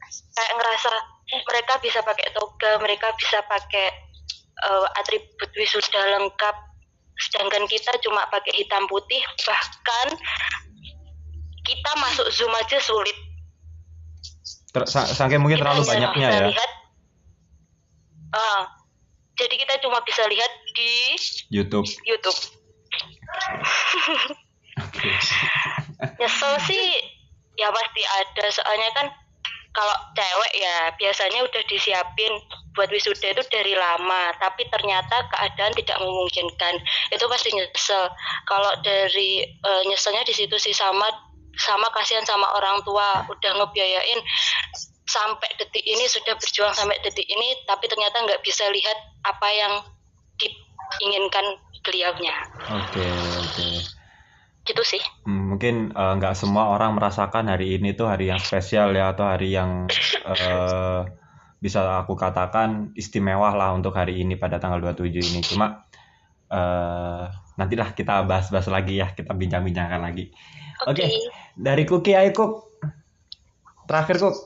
kayak 0.09 0.53
ngerasa 0.57 0.91
mereka 1.45 1.73
bisa 1.81 2.01
pakai 2.01 2.33
toga 2.33 2.81
mereka 2.81 3.13
bisa 3.17 3.45
pakai 3.45 3.93
eh, 4.59 4.87
atribut 4.99 5.51
wisuda 5.55 6.19
lengkap 6.19 6.57
sedangkan 7.19 7.67
kita 7.67 7.91
cuma 8.03 8.23
pakai 8.31 8.55
hitam 8.55 8.87
putih 8.87 9.19
bahkan 9.43 10.07
kita 11.67 11.91
masuk 11.99 12.27
zoom 12.31 12.55
aja 12.55 12.79
sulit 12.79 13.15
Ter- 14.71 14.87
saking 14.89 15.41
mungkin 15.43 15.59
terlalu 15.59 15.83
Kita 15.83 15.97
hanya 15.97 16.09
banyaknya 16.13 16.29
ya. 16.29 16.49
lihat, 16.53 16.71
Ah, 18.29 18.69
jadi 19.41 19.57
kita 19.57 19.81
cuma 19.81 20.05
bisa 20.05 20.21
lihat 20.29 20.53
di 20.77 21.17
YouTube. 21.49 21.89
YouTube 22.05 22.37
Oke. 24.79 25.09
nyesel 26.21 26.55
sih 26.69 26.87
ya 27.57 27.73
pasti 27.73 28.03
ada 28.05 28.45
soalnya 28.53 28.89
kan 28.95 29.07
kalau 29.73 29.97
cewek 30.17 30.53
ya 30.59 30.91
biasanya 30.97 31.45
udah 31.45 31.63
disiapin 31.69 32.33
buat 32.75 32.89
wisuda 32.91 33.35
itu 33.35 33.43
dari 33.51 33.75
lama 33.75 34.33
tapi 34.39 34.67
ternyata 34.71 35.27
keadaan 35.31 35.73
tidak 35.77 35.99
memungkinkan. 35.99 36.75
Itu 37.13 37.27
pasti 37.31 37.53
nyesel. 37.55 38.11
Kalau 38.49 38.73
dari 38.83 39.45
eh, 39.45 39.83
nyeselnya 39.87 40.25
di 40.25 40.35
situ 40.35 40.57
sih 40.59 40.75
sama 40.75 41.07
sama 41.59 41.91
kasihan 41.91 42.23
sama 42.23 42.47
orang 42.55 42.79
tua 42.87 43.27
udah 43.27 43.53
ngebiayain 43.59 44.21
sampai 45.09 45.49
detik 45.59 45.83
ini 45.83 46.05
sudah 46.07 46.37
berjuang 46.39 46.71
sampai 46.71 47.01
detik 47.03 47.27
ini 47.27 47.57
tapi 47.67 47.89
ternyata 47.91 48.23
nggak 48.23 48.45
bisa 48.47 48.69
lihat 48.71 48.95
apa 49.27 49.49
yang 49.51 49.73
diinginkan 50.39 51.59
beliaunya. 51.83 52.37
Oke, 52.69 53.03
oke. 53.43 53.98
Gitu 54.69 54.85
sih 54.85 55.01
Hmm, 55.29 55.53
mungkin 55.53 55.93
eh, 55.93 56.13
nggak 56.17 56.33
semua 56.33 56.73
orang 56.73 56.97
merasakan 56.97 57.53
hari 57.53 57.77
ini 57.77 57.93
tuh 57.93 58.09
hari 58.09 58.33
yang 58.33 58.41
spesial 58.41 58.97
ya 58.97 59.13
atau 59.13 59.29
hari 59.29 59.53
yang 59.53 59.85
eh, 60.25 61.01
bisa 61.61 62.01
aku 62.01 62.17
katakan 62.17 62.97
istimewa 62.97 63.53
lah 63.53 63.77
untuk 63.77 63.93
hari 63.93 64.25
ini 64.25 64.41
pada 64.41 64.57
tanggal 64.57 64.81
27 64.81 65.21
ini. 65.21 65.45
Cuma 65.45 65.85
eh, 66.49 67.25
nantilah 67.61 67.93
kita 67.93 68.25
bahas-bahas 68.25 68.73
lagi 68.73 69.05
ya, 69.05 69.13
kita 69.13 69.37
bincang-bincangkan 69.37 70.01
lagi. 70.01 70.33
Oke, 70.89 71.13
dari 71.53 71.85
Kuki 71.85 72.17
ayo 72.17 72.33
Kuk. 72.33 72.81
Terakhir 73.85 74.17
Kuk. 74.17 74.37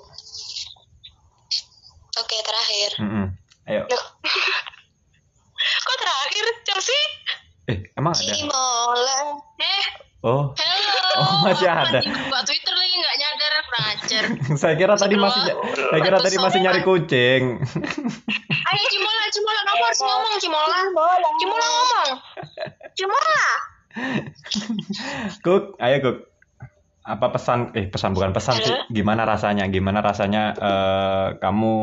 Oke, 2.19 2.37
terakhir. 2.43 2.91
Mm-mm. 2.99 3.27
Ayo. 3.71 3.87
kok 5.87 5.95
terakhir 5.95 6.45
Chelsea 6.67 7.03
Eh, 7.71 7.79
emang 7.95 8.11
ada? 8.11 8.35
Cimola 8.35 9.39
Oh, 10.23 10.55
halo. 10.55 11.03
Oh, 11.19 11.35
masih 11.51 11.67
ada. 11.67 11.99
Buka 11.99 12.41
Twitter 12.47 12.75
lagi 12.79 12.95
nggak 12.95 13.17
nyadar 13.19 13.53
kurang 13.67 13.87
ajar. 13.91 14.23
belajar. 14.23 14.57
saya 14.61 14.75
kira 14.77 14.95
tadi 14.95 15.15
masih 15.17 15.43
saya 15.75 16.01
kira 16.01 16.19
tadi 16.21 16.37
masih 16.39 16.59
nyari 16.63 16.81
kucing. 16.85 17.43
Ayo 18.71 18.85
Cimola, 18.87 19.25
Cimola 19.35 19.61
kamu 19.67 19.83
harus 19.83 20.01
ngomong 20.01 20.35
Cimola. 20.39 20.79
Cimola 21.43 21.67
ngomong. 21.67 22.11
Cimola. 22.95 23.43
Kuk, 25.45 25.65
ayo 25.83 25.97
Kuk. 26.01 26.19
Apa 27.03 27.27
pesan 27.35 27.75
eh 27.75 27.91
pesan 27.91 28.15
bukan 28.15 28.31
pesan 28.31 28.63
sih. 28.63 28.77
Gimana 28.95 29.27
rasanya? 29.27 29.67
Gimana 29.67 30.07
rasanya 30.07 30.55
eh, 30.55 31.29
kamu 31.43 31.75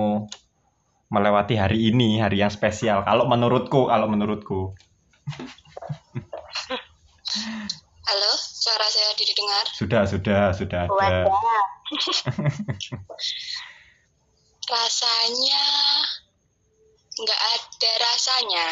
melewati 1.11 1.59
hari 1.59 1.91
ini, 1.91 2.23
hari 2.23 2.39
yang 2.39 2.53
spesial? 2.53 3.03
Kalau 3.03 3.27
menurutku, 3.27 3.91
kalau 3.91 4.07
menurutku. 4.07 4.79
Halo, 8.09 8.33
suara 8.41 8.89
saya 8.89 9.13
didengar. 9.21 9.69
Sudah, 9.69 10.01
sudah, 10.09 10.49
sudah 10.49 10.89
ada. 10.89 11.29
Rasanya 14.73 15.65
nggak 17.21 17.41
ada 17.53 17.91
rasanya. 18.09 18.67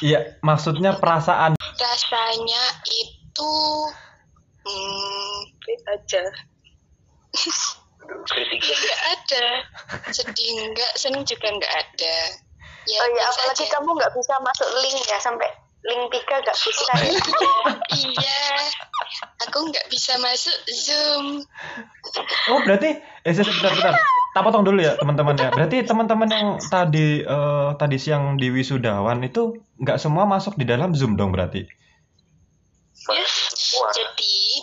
Iya, 0.00 0.40
maksudnya 0.40 0.96
perasaan. 0.96 1.52
Rasanya 1.60 2.64
itu 2.88 3.52
hmm, 4.64 5.36
aja. 6.00 6.24
nggak 8.56 9.00
ada. 9.20 9.46
Sedih 10.16 10.72
nggak, 10.72 10.96
seneng 10.96 11.28
juga 11.28 11.44
nggak 11.44 11.74
ada. 11.76 12.16
Ya, 12.88 13.04
Oh 13.04 13.08
iya, 13.12 13.20
biasa 13.20 13.36
apalagi 13.36 13.64
aja. 13.68 13.72
kamu 13.76 13.90
nggak 14.00 14.12
bisa 14.16 14.34
masuk 14.40 14.68
link 14.80 15.04
ya 15.04 15.20
sampai 15.20 15.48
link 15.80 16.12
tiga 16.12 16.34
nggak 16.44 16.58
bisa 16.68 16.92
ya. 16.92 17.12
iya, 17.96 18.42
aku 19.48 19.58
nggak 19.72 19.86
bisa 19.88 20.20
masuk 20.20 20.56
Zoom. 20.68 21.24
Oh, 22.52 22.60
berarti 22.68 23.00
eh 23.00 23.32
sebentar, 23.32 23.72
bentar. 23.72 23.94
Tak 24.30 24.42
potong 24.46 24.62
dulu 24.62 24.78
ya, 24.84 24.94
teman-teman 25.00 25.34
ya. 25.40 25.48
Berarti 25.50 25.82
teman-teman 25.82 26.28
yang 26.28 26.48
tadi 26.60 27.24
eh, 27.24 27.68
tadi 27.80 27.96
siang 27.96 28.36
di 28.36 28.52
wisudawan 28.52 29.24
itu 29.24 29.56
nggak 29.80 29.96
semua 29.96 30.28
masuk 30.28 30.60
di 30.60 30.68
dalam 30.68 30.92
Zoom 30.92 31.16
dong 31.16 31.32
berarti. 31.32 31.64
semua 33.00 33.88
Jadi, 33.96 34.60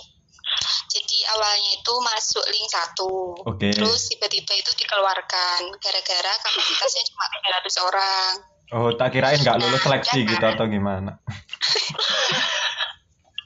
jadi 0.94 1.18
awalnya 1.34 1.72
itu 1.82 1.94
masuk 1.98 2.46
link 2.54 2.68
satu. 2.70 3.42
Oke. 3.50 3.74
Terus 3.74 4.14
tiba-tiba 4.14 4.54
itu 4.54 4.72
dikeluarkan 4.78 5.74
gara-gara 5.82 6.34
kapasitasnya 6.46 7.04
cuma 7.10 7.26
300 7.66 7.88
orang. 7.90 8.57
Oh, 8.68 8.92
tak 8.92 9.16
kirain 9.16 9.40
nggak 9.40 9.58
lulus 9.58 9.80
Nah, 9.80 9.84
seleksi 9.86 10.20
ya 10.22 10.28
gitu 10.28 10.44
kan? 10.44 10.54
atau 10.56 10.66
gimana. 10.68 11.12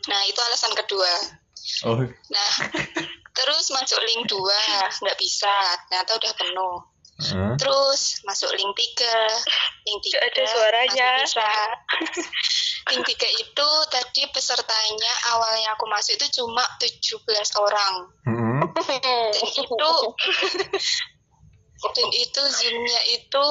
Nah, 0.02 0.22
itu 0.26 0.40
alasan 0.42 0.74
kedua. 0.74 1.14
Oh, 1.86 2.02
Nah, 2.28 2.52
terus 3.32 3.70
masuk 3.70 4.02
link 4.02 4.26
dua 4.26 4.60
nggak 4.98 5.14
bisa, 5.16 5.54
ternyata 5.88 6.18
udah 6.18 6.34
penuh. 6.34 6.76
eh. 7.22 7.54
Terus 7.54 8.26
masuk 8.26 8.50
link 8.58 8.74
tiga, 8.74 9.14
link 9.86 10.02
tiga 10.02 10.18
Nggak 10.18 10.34
ada 10.34 10.44
suaranya. 10.50 11.10
masih 11.14 11.26
bisa. 11.30 11.50
link 12.92 13.04
tiga 13.06 13.30
itu 13.30 13.70
tadi 13.94 14.22
pesertanya 14.34 15.14
awalnya 15.30 15.70
aku 15.78 15.86
masuk 15.86 16.18
itu 16.18 16.42
cuma 16.42 16.66
17 16.82 17.22
orang. 17.62 17.94
Mm-mm. 18.26 18.74
Dan 18.74 19.48
itu 19.54 19.92
dan 21.94 22.08
itu 22.10 22.42
zoomnya 22.42 23.02
itu 23.06 23.46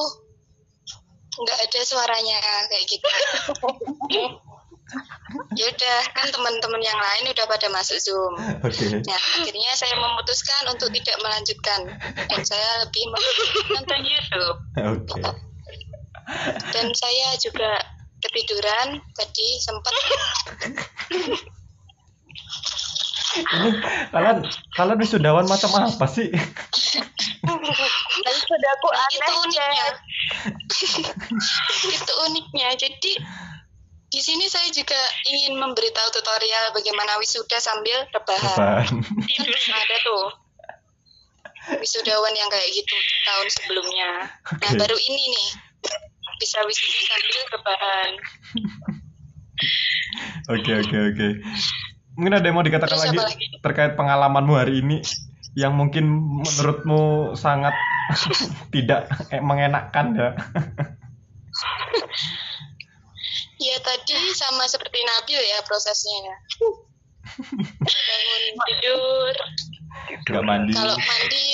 nggak 1.40 1.58
ada 1.64 1.80
suaranya 1.84 2.38
kayak 2.68 2.84
gitu. 2.88 3.08
ya 5.58 5.64
udah 5.70 5.98
kan 6.10 6.26
teman-teman 6.34 6.82
yang 6.82 6.98
lain 6.98 7.30
udah 7.30 7.46
pada 7.46 7.68
masuk 7.70 7.98
zoom. 8.02 8.34
Oke. 8.66 9.00
Nah, 9.06 9.18
akhirnya 9.38 9.70
saya 9.78 9.94
memutuskan 9.94 10.66
untuk 10.70 10.90
tidak 10.90 11.16
melanjutkan 11.22 11.80
dan 12.26 12.40
saya 12.42 12.68
lebih 12.86 13.04
nonton 13.70 14.00
YouTube. 14.02 14.58
Oke. 14.78 15.22
Dan 16.74 16.86
saya 16.94 17.34
juga 17.38 17.78
ketiduran 18.20 19.00
tadi 19.16 19.48
sempat 19.58 19.94
Ini 23.30 23.70
kalian 24.10 24.38
kalian 24.74 24.98
wisudawan 24.98 25.46
macam 25.46 25.70
apa 25.78 26.06
sih? 26.10 26.28
Dan 28.20 28.36
sudah 28.42 28.70
aku 28.78 28.88
Nah, 28.90 29.06
aneh 29.06 29.18
itu 29.18 29.32
uniknya. 29.38 29.86
Itu 31.94 32.12
uniknya. 32.26 32.68
Jadi 32.74 33.12
di 34.10 34.18
sini 34.18 34.50
saya 34.50 34.66
juga 34.74 34.98
ingin 35.30 35.54
memberitahu 35.54 36.08
tutorial 36.10 36.74
bagaimana 36.74 37.14
wisuda 37.22 37.62
sambil 37.62 38.02
rebahan. 38.10 38.58
Beban. 38.82 38.86
Ada 39.70 39.96
tuh 40.02 40.24
wisudawan 41.78 42.34
yang 42.34 42.50
kayak 42.50 42.66
gitu 42.74 42.96
tahun 43.22 43.46
sebelumnya. 43.54 44.10
Nah 44.58 44.70
Oke. 44.74 44.78
baru 44.80 44.98
ini 44.98 45.24
nih 45.30 45.48
bisa 46.42 46.58
wisuda 46.66 47.00
sambil 47.06 47.40
rebahan. 47.54 48.10
Oke 50.50 50.72
oke 50.82 50.96
oke. 51.14 51.28
Mungkin 52.18 52.32
ada 52.36 52.46
yang 52.46 52.56
mau 52.58 52.66
dikatakan 52.66 52.96
Terus 52.96 53.06
lagi, 53.10 53.18
lagi? 53.18 53.46
terkait 53.62 53.92
pengalamanmu 53.94 54.54
hari 54.56 54.82
ini 54.82 55.00
yang 55.58 55.74
mungkin 55.74 56.06
menurutmu 56.42 57.34
sangat 57.34 57.74
tidak 58.74 59.10
eh, 59.30 59.42
mengenakkan 59.42 60.14
ya. 60.14 60.30
Ya 63.60 63.76
tadi 63.84 64.16
sama 64.32 64.64
seperti 64.70 64.98
Nabil 65.04 65.40
ya 65.42 65.58
prosesnya 65.66 66.16
ya. 66.24 66.36
Bangun 67.80 68.44
tidur, 68.66 69.34
Gak 70.26 70.42
mandi. 70.42 70.72
kalau 70.74 70.96
mandi, 70.96 71.46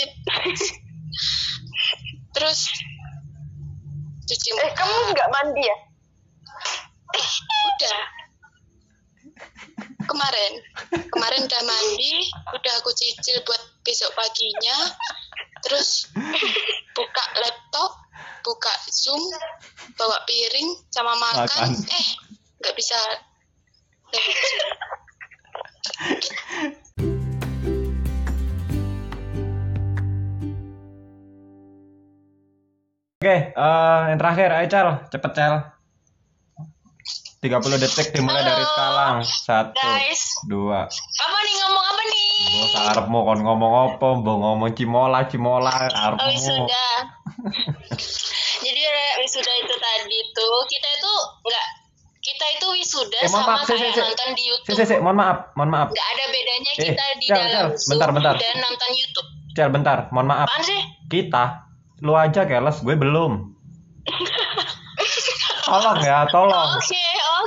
terus 2.32 2.70
cuci 4.26 4.48
muka. 4.54 4.64
Eh 4.66 4.72
kamu 4.74 4.94
nggak 5.12 5.30
mandi 5.34 5.62
ya? 5.66 5.76
kemarin 10.26 10.52
kemarin 11.14 11.40
udah 11.46 11.62
mandi 11.62 12.26
udah 12.50 12.72
aku 12.82 12.90
cicil 12.98 13.38
buat 13.46 13.62
besok 13.86 14.10
paginya 14.18 14.90
terus 15.62 16.10
buka 16.98 17.24
laptop 17.38 17.94
buka 18.42 18.74
zoom 18.90 19.22
bawa 19.94 20.18
piring 20.26 20.74
sama 20.90 21.14
makan, 21.14 21.46
Makan. 21.46 21.70
eh 21.94 22.06
nggak 22.58 22.74
bisa 22.74 22.98
lewat 24.10 24.38
Zoom. 24.50 24.70
Oke, 33.16 33.36
eh, 33.50 34.00
yang 34.12 34.18
terakhir, 34.20 34.48
ayo 34.54 34.66
Cel, 34.70 34.88
cepet 35.10 35.32
Cel. 35.34 35.75
30 37.38 37.52
detik 37.78 38.06
dimulai 38.10 38.40
dari 38.40 38.58
Halo, 38.58 38.66
sekarang. 38.66 39.14
Satu, 39.22 39.76
guys. 39.78 40.22
dua. 40.44 40.88
Apa 40.88 41.38
nih 41.38 41.54
ngomong 41.58 41.84
apa 41.86 42.02
nih? 42.04 42.30
Mbok 42.48 42.82
arepmu 42.86 43.18
kon 43.20 43.40
ngomong 43.40 43.72
apa? 43.86 44.08
Mbok 44.16 44.36
ngomong 44.36 44.70
cimola, 44.72 45.20
cimola 45.24 45.68
Oh, 45.68 45.84
arepmu. 46.00 46.26
wisuda. 46.26 46.86
Jadi 48.64 48.82
Re, 48.82 49.06
wisuda 49.20 49.52
itu 49.54 49.74
tadi 49.76 50.18
tuh 50.32 50.54
kita 50.66 50.88
itu 50.90 51.12
nggak 51.42 51.66
kita 52.18 52.46
itu 52.50 52.66
wisuda 52.72 53.18
Eh, 53.20 53.28
sama 53.28 53.44
maaf, 53.54 53.62
si, 53.62 53.72
si, 53.72 53.78
kayak 53.78 53.92
si. 53.92 54.00
nonton 54.02 54.28
di 54.28 54.34
Si, 54.34 54.48
YouTube. 54.48 54.74
si, 54.74 54.84
si, 54.84 54.94
mohon 54.98 55.16
maaf, 55.16 55.38
mohon 55.54 55.70
maaf. 55.70 55.88
Nggak 55.92 56.08
ada 56.08 56.24
bedanya 56.26 56.70
Eh, 56.72 56.78
kita 56.82 57.04
di 57.14 57.26
Cel, 57.26 57.36
dalam 57.36 57.46
Cel, 57.46 57.68
Zoom 57.76 57.90
bentar, 57.92 58.08
bentar. 58.10 58.34
dan 58.34 58.54
nonton 58.58 58.90
YouTube. 58.90 59.28
Cel, 59.52 59.68
bentar, 59.70 59.98
mohon 60.10 60.26
maaf. 60.26 60.48
Apaan 60.48 60.64
sih? 60.64 60.80
Kita, 61.06 61.44
lu 62.00 62.12
aja 62.12 62.42
keles, 62.42 62.80
gue 62.80 62.96
belum. 62.96 63.32
Tolong 65.66 65.98
ya, 65.98 66.30
tolong. 66.30 66.78
Oke, 66.78 66.94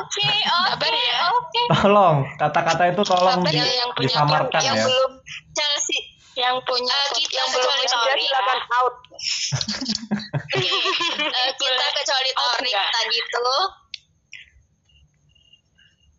oke, 0.10 0.30
oke, 0.74 0.90
ya. 0.90 1.18
oke. 1.30 1.62
Tolong, 1.72 2.18
kata-kata 2.36 2.84
itu 2.88 3.02
tolong 3.04 3.40
Sabar 3.40 3.52
di- 3.52 3.58
ya, 3.58 3.66
yang 3.78 3.90
punya 3.94 4.08
disamarkan 4.10 4.62
yang 4.62 4.76
ya. 4.76 4.86
belum 4.86 5.12
Chelsea. 5.54 6.00
yang 6.34 6.56
punya 6.64 6.96
Eh, 6.96 7.08
kita 7.16 7.36
yang 7.36 7.50
belum 7.52 7.68
Tori, 7.68 8.24
silakan 8.24 8.60
out. 8.74 8.94
Eh, 10.56 11.50
kita 11.60 11.86
kecuali 11.94 12.32
enggak. 12.32 12.88
tadi 12.90 13.18
tuh. 13.28 13.64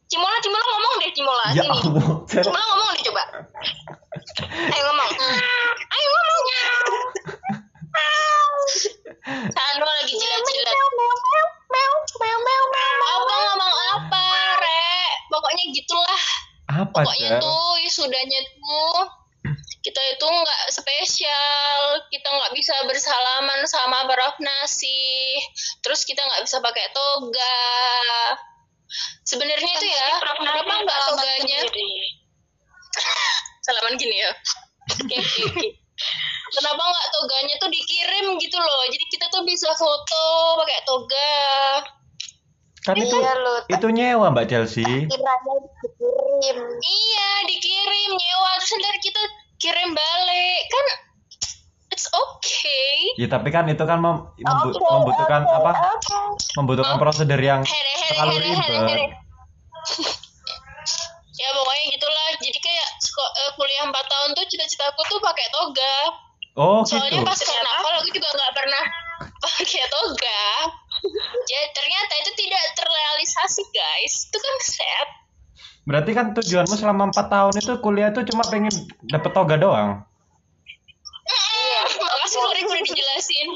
Cimola, 0.06 0.36
Cimola 0.38 0.64
ngomong 0.66 0.94
deh 0.98 1.10
Cimola. 1.14 1.44
Ya 1.50 1.62
Sini. 1.62 1.70
Allah. 1.70 2.06
Cimola 2.26 2.64
ngomong 2.66 2.88
deh 2.92 3.02
coba. 3.06 3.22
Ayo 4.44 4.82
ngomong. 4.84 5.10
Ayo 5.88 6.06
ngomong. 6.10 6.44
Pokoknya 16.90 17.38
Cel? 17.38 17.42
tuh 17.42 17.70
wisudanya 17.82 18.40
tuh 18.42 18.98
kita 19.80 20.00
itu 20.12 20.26
nggak 20.28 20.62
spesial, 20.68 22.04
kita 22.12 22.28
nggak 22.28 22.52
bisa 22.52 22.74
bersalaman 22.84 23.64
sama 23.64 24.04
Prof 24.04 24.36
Nasi, 24.44 25.40
terus 25.80 26.04
kita 26.04 26.20
nggak 26.20 26.44
bisa 26.44 26.60
pakai 26.60 26.92
toga. 26.92 27.64
Sebenarnya 29.24 29.72
itu 29.72 29.88
ya, 29.88 30.08
kenapa 30.20 30.72
nggak 30.84 31.00
toganya? 31.08 31.60
Salaman 33.64 33.96
gini 33.96 34.20
ya. 34.20 34.30
Oke, 35.00 35.16
oke, 35.16 35.42
oke. 35.48 35.68
Kenapa 36.50 36.82
nggak 36.82 37.08
toganya 37.14 37.54
tuh 37.62 37.70
dikirim 37.72 38.26
gitu 38.36 38.58
loh? 38.60 38.84
Jadi 38.90 39.04
kita 39.08 39.32
tuh 39.32 39.46
bisa 39.48 39.72
foto 39.72 40.24
pakai 40.60 40.80
toga. 40.84 41.32
Kan 42.80 42.96
itu 42.96 43.12
Iya 43.12 43.34
loh. 43.36 43.58
itu 43.68 43.86
nyewa 43.88 44.26
Mbak 44.30 44.46
Chelsea. 44.46 44.84
Kiranya 45.04 45.54
dikirim. 45.76 46.58
Iya, 46.80 47.28
dikirim 47.44 48.10
nyewa 48.10 48.50
terus 48.56 48.72
ntar 48.74 48.96
kita 48.98 49.22
kirim 49.56 49.90
balik. 49.90 50.62
Kan 50.66 50.86
it's 51.90 52.08
okay. 52.08 53.12
Ya 53.14 53.28
tapi 53.28 53.48
kan 53.48 53.66
itu 53.66 53.82
kan 53.82 53.98
mem- 53.98 54.32
membu- 54.34 54.72
Oke, 54.72 54.80
membutuhkan 54.80 55.42
oke, 55.42 55.54
apa? 55.54 55.70
oke. 55.92 56.18
Membutuhkan 56.56 56.96
prosedur 56.96 57.36
yang 57.38 57.60
Here, 57.60 57.76
here, 57.94 58.10
terlalu 58.10 58.36
ribet. 58.40 59.12
Ya 61.32 61.48
pokoknya 61.52 61.84
gitulah. 61.90 62.28
Jadi 62.38 62.58
kayak 62.58 62.88
eh, 63.10 63.50
kuliah 63.54 63.84
4 63.84 63.92
tahun 63.92 64.28
tuh 64.34 64.44
cita-citaku 64.46 65.00
tuh 65.06 65.20
pakai 65.20 65.46
toga. 65.50 65.96
Oh 66.54 66.80
Soalnya 66.82 67.12
gitu. 67.14 67.24
pas 67.24 67.38
karnaval 67.38 67.92
aku 67.96 68.08
juga 68.10 68.28
nggak 68.28 68.52
pernah 68.52 68.84
pakai 69.40 69.84
toga. 69.86 70.42
Ya 71.48 71.60
ternyata 71.72 72.12
itu 72.20 72.30
tidak 72.36 72.62
terrealisasi 72.76 73.62
guys. 73.72 74.14
Itu 74.28 74.29
kan 74.40 74.56
sad. 74.60 75.08
Berarti 75.84 76.10
kan 76.12 76.26
tujuanmu 76.32 76.74
selama 76.74 77.08
empat 77.08 77.26
tahun 77.28 77.54
itu 77.56 77.72
kuliah 77.80 78.10
itu 78.10 78.20
cuma 78.28 78.44
pengen 78.44 78.72
dapet 79.06 79.30
toga 79.30 79.56
doang. 79.56 79.90
Iya. 81.24 81.80
Makasih 81.96 82.38
Lorik 82.40 82.64
udah 82.64 82.82
dijelasin. 82.84 83.48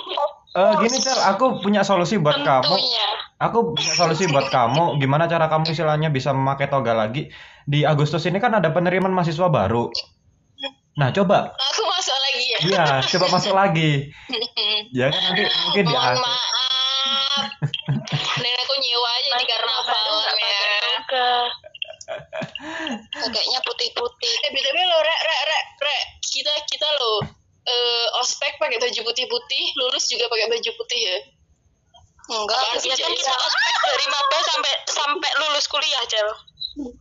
Eh 0.54 0.72
gini 0.80 0.96
Cel, 0.98 1.18
aku 1.20 1.60
punya 1.60 1.82
solusi 1.82 2.16
buat 2.16 2.38
kamu. 2.40 2.64
Tentunya. 2.64 3.08
Aku 3.42 3.74
punya 3.74 3.92
solusi 3.92 4.24
buat 4.26 4.48
kamu. 4.48 4.98
Gimana 4.98 5.26
cara 5.26 5.50
kamu 5.50 5.66
istilahnya 5.68 6.08
bisa 6.08 6.30
memakai 6.30 6.70
toga 6.70 6.94
lagi? 6.94 7.28
Di 7.64 7.82
Agustus 7.82 8.24
ini 8.24 8.38
kan 8.38 8.54
ada 8.54 8.70
penerimaan 8.70 9.10
mahasiswa 9.10 9.48
baru. 9.48 9.90
Nah 10.94 11.10
coba, 11.10 11.50
Aku 11.50 11.82
masuk 11.90 12.14
lagi 12.14 12.44
ya. 12.46 12.58
iya 12.62 12.84
coba 13.02 13.26
masuk 13.34 13.50
lagi. 13.52 13.90
Ya 14.94 15.10
kan 15.10 15.20
nanti 15.26 15.42
mungkin 15.66 15.84
di 15.84 15.90
Mohon 15.90 16.06
akhir. 16.06 16.22
maaf. 16.22 17.44
Dan 18.38 18.54
aku 18.54 18.74
nyewa 18.78 19.10
aja 19.10 19.30
di 19.34 19.46
karnavalan 19.50 19.73
Kayaknya 23.12 23.60
putih-putih. 23.64 24.34
Eh 24.44 24.50
btw 24.52 24.76
lo 24.76 24.98
rek 25.00 25.20
rek 25.24 25.42
rek 25.48 25.64
rek 25.80 26.02
kita 26.22 26.52
kita 26.68 26.88
lo 27.00 27.12
eh 27.64 28.06
ospek 28.20 28.60
pakai 28.60 28.76
baju 28.76 29.00
putih-putih, 29.08 29.64
lulus 29.80 30.04
juga 30.10 30.28
pakai 30.28 30.52
baju 30.52 30.70
putih 30.76 31.00
ya. 31.00 31.18
Enggak, 32.24 32.56
Ya 32.84 32.96
kan 32.96 33.12
kita 33.12 33.34
ospek 33.36 33.76
dari 33.84 34.06
maba 34.08 34.38
sampai 34.48 34.74
sampai 34.88 35.30
lulus 35.44 35.66
kuliah, 35.68 36.04
Jel. 36.08 36.28
Mm. 36.80 36.92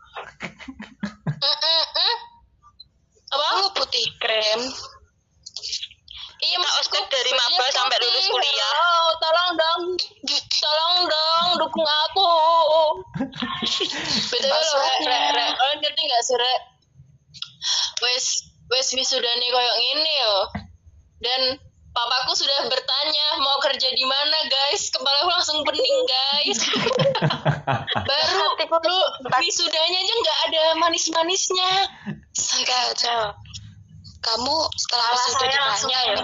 Apa? 3.34 3.46
aku 3.60 3.69
putih 3.84 4.06
krem. 4.22 4.62
Iya 6.43 6.58
maksudku 6.60 6.96
ospek 7.00 7.04
dari 7.08 7.32
maba 7.32 7.65
sampai 7.72 7.98
lulus 8.04 8.28
kuliah. 8.28 8.62
Betul 14.32 14.50
lo, 14.50 14.74
rek, 14.80 15.00
rek, 15.06 15.26
rek. 15.36 15.52
Kalian 15.56 15.78
ngerti 15.82 16.02
nggak 16.06 16.24
sih, 16.24 16.36
rek? 16.38 16.60
Wes, 18.04 18.26
wes 18.72 18.88
wisudane 18.96 19.48
koyok 19.48 19.78
ini 19.80 20.13
yo. 20.24 20.38
Dan 21.24 21.41
papaku 21.93 22.36
sudah 22.36 22.67
bertanya 22.67 23.28
mau 23.39 23.58
kerja 23.63 23.89
di 23.93 24.06
mana 24.06 24.38
guys. 24.50 24.91
Kepalaku 24.91 25.30
langsung 25.32 25.60
pening 25.63 26.00
guys. 26.10 26.60
Baru 28.10 28.52
lu 28.84 29.00
wisudanya 29.39 30.00
aja 30.02 30.13
nggak 30.19 30.39
ada 30.52 30.63
manis-manisnya. 30.82 31.72
Enggak, 32.34 32.98
Cel. 32.98 33.24
Kamu 34.24 34.56
setelah 34.80 35.08
wisuda 35.12 35.46
ditanya, 35.52 36.00
ini. 36.15 36.24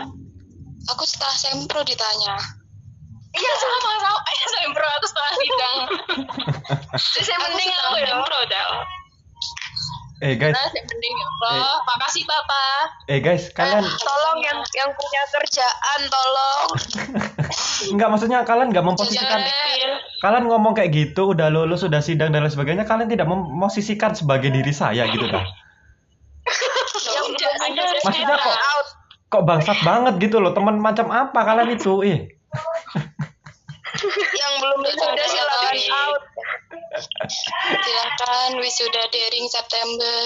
aku 0.88 1.04
setelah 1.04 1.36
sempro 1.36 1.84
ditanya. 1.84 2.59
Iya 3.30 3.54
sama 3.56 3.78
sama. 3.84 4.20
Eh 4.30 4.48
saya 4.54 4.68
pro 4.72 4.88
aku 4.88 5.06
setelah 5.06 5.34
sidang. 5.38 5.78
Jadi 6.96 7.24
saya 7.26 7.40
mending 7.46 7.70
aku 7.70 7.96
ya. 7.98 8.08
Sempro, 8.14 8.40
Jel. 8.48 8.72
Eh 10.20 10.36
guys, 10.36 10.52
Nah, 10.52 10.68
saya 10.68 10.84
mending 10.84 11.14
ya 11.16 11.28
Allah. 11.48 11.74
Makasih 11.88 12.24
papa. 12.28 12.64
eh 13.08 13.20
guys, 13.20 13.44
kalian 13.56 13.84
Tolong 13.88 14.38
yang 14.44 14.60
yang 14.76 14.90
punya 14.92 15.22
kerjaan, 15.32 16.00
tolong. 16.12 16.68
nggak 17.96 18.10
maksudnya 18.12 18.44
kalian 18.44 18.70
nggak 18.70 18.86
memposisikan 18.86 19.40
kalian 20.20 20.46
ngomong 20.46 20.76
kayak 20.76 20.92
gitu 20.92 21.34
udah 21.34 21.48
lulus 21.50 21.82
udah 21.82 22.04
sidang 22.04 22.30
dan 22.30 22.44
lain 22.46 22.52
sebagainya 22.52 22.86
kalian 22.86 23.10
tidak 23.10 23.26
memposisikan 23.26 24.14
sebagai 24.14 24.52
diri 24.52 24.70
saya 24.70 25.08
gitu 25.10 25.26
kan 25.26 25.48
Ya 27.00 27.22
udah, 27.26 27.50
maksudnya 28.04 28.36
kok 28.38 28.56
kok 29.30 29.44
bangsat 29.46 29.80
banget 29.82 30.14
gitu 30.22 30.38
loh 30.44 30.52
teman 30.52 30.78
macam 30.78 31.10
apa 31.10 31.40
kalian 31.42 31.74
itu 31.74 32.04
eh 32.04 32.20
yang 34.34 34.54
belum 34.58 34.80
wisuda 34.82 35.24
silakan 35.26 35.76
out. 35.92 36.22
Silakan 37.60 38.50
wisuda 38.58 39.04
daring 39.10 39.48
September. 39.48 40.26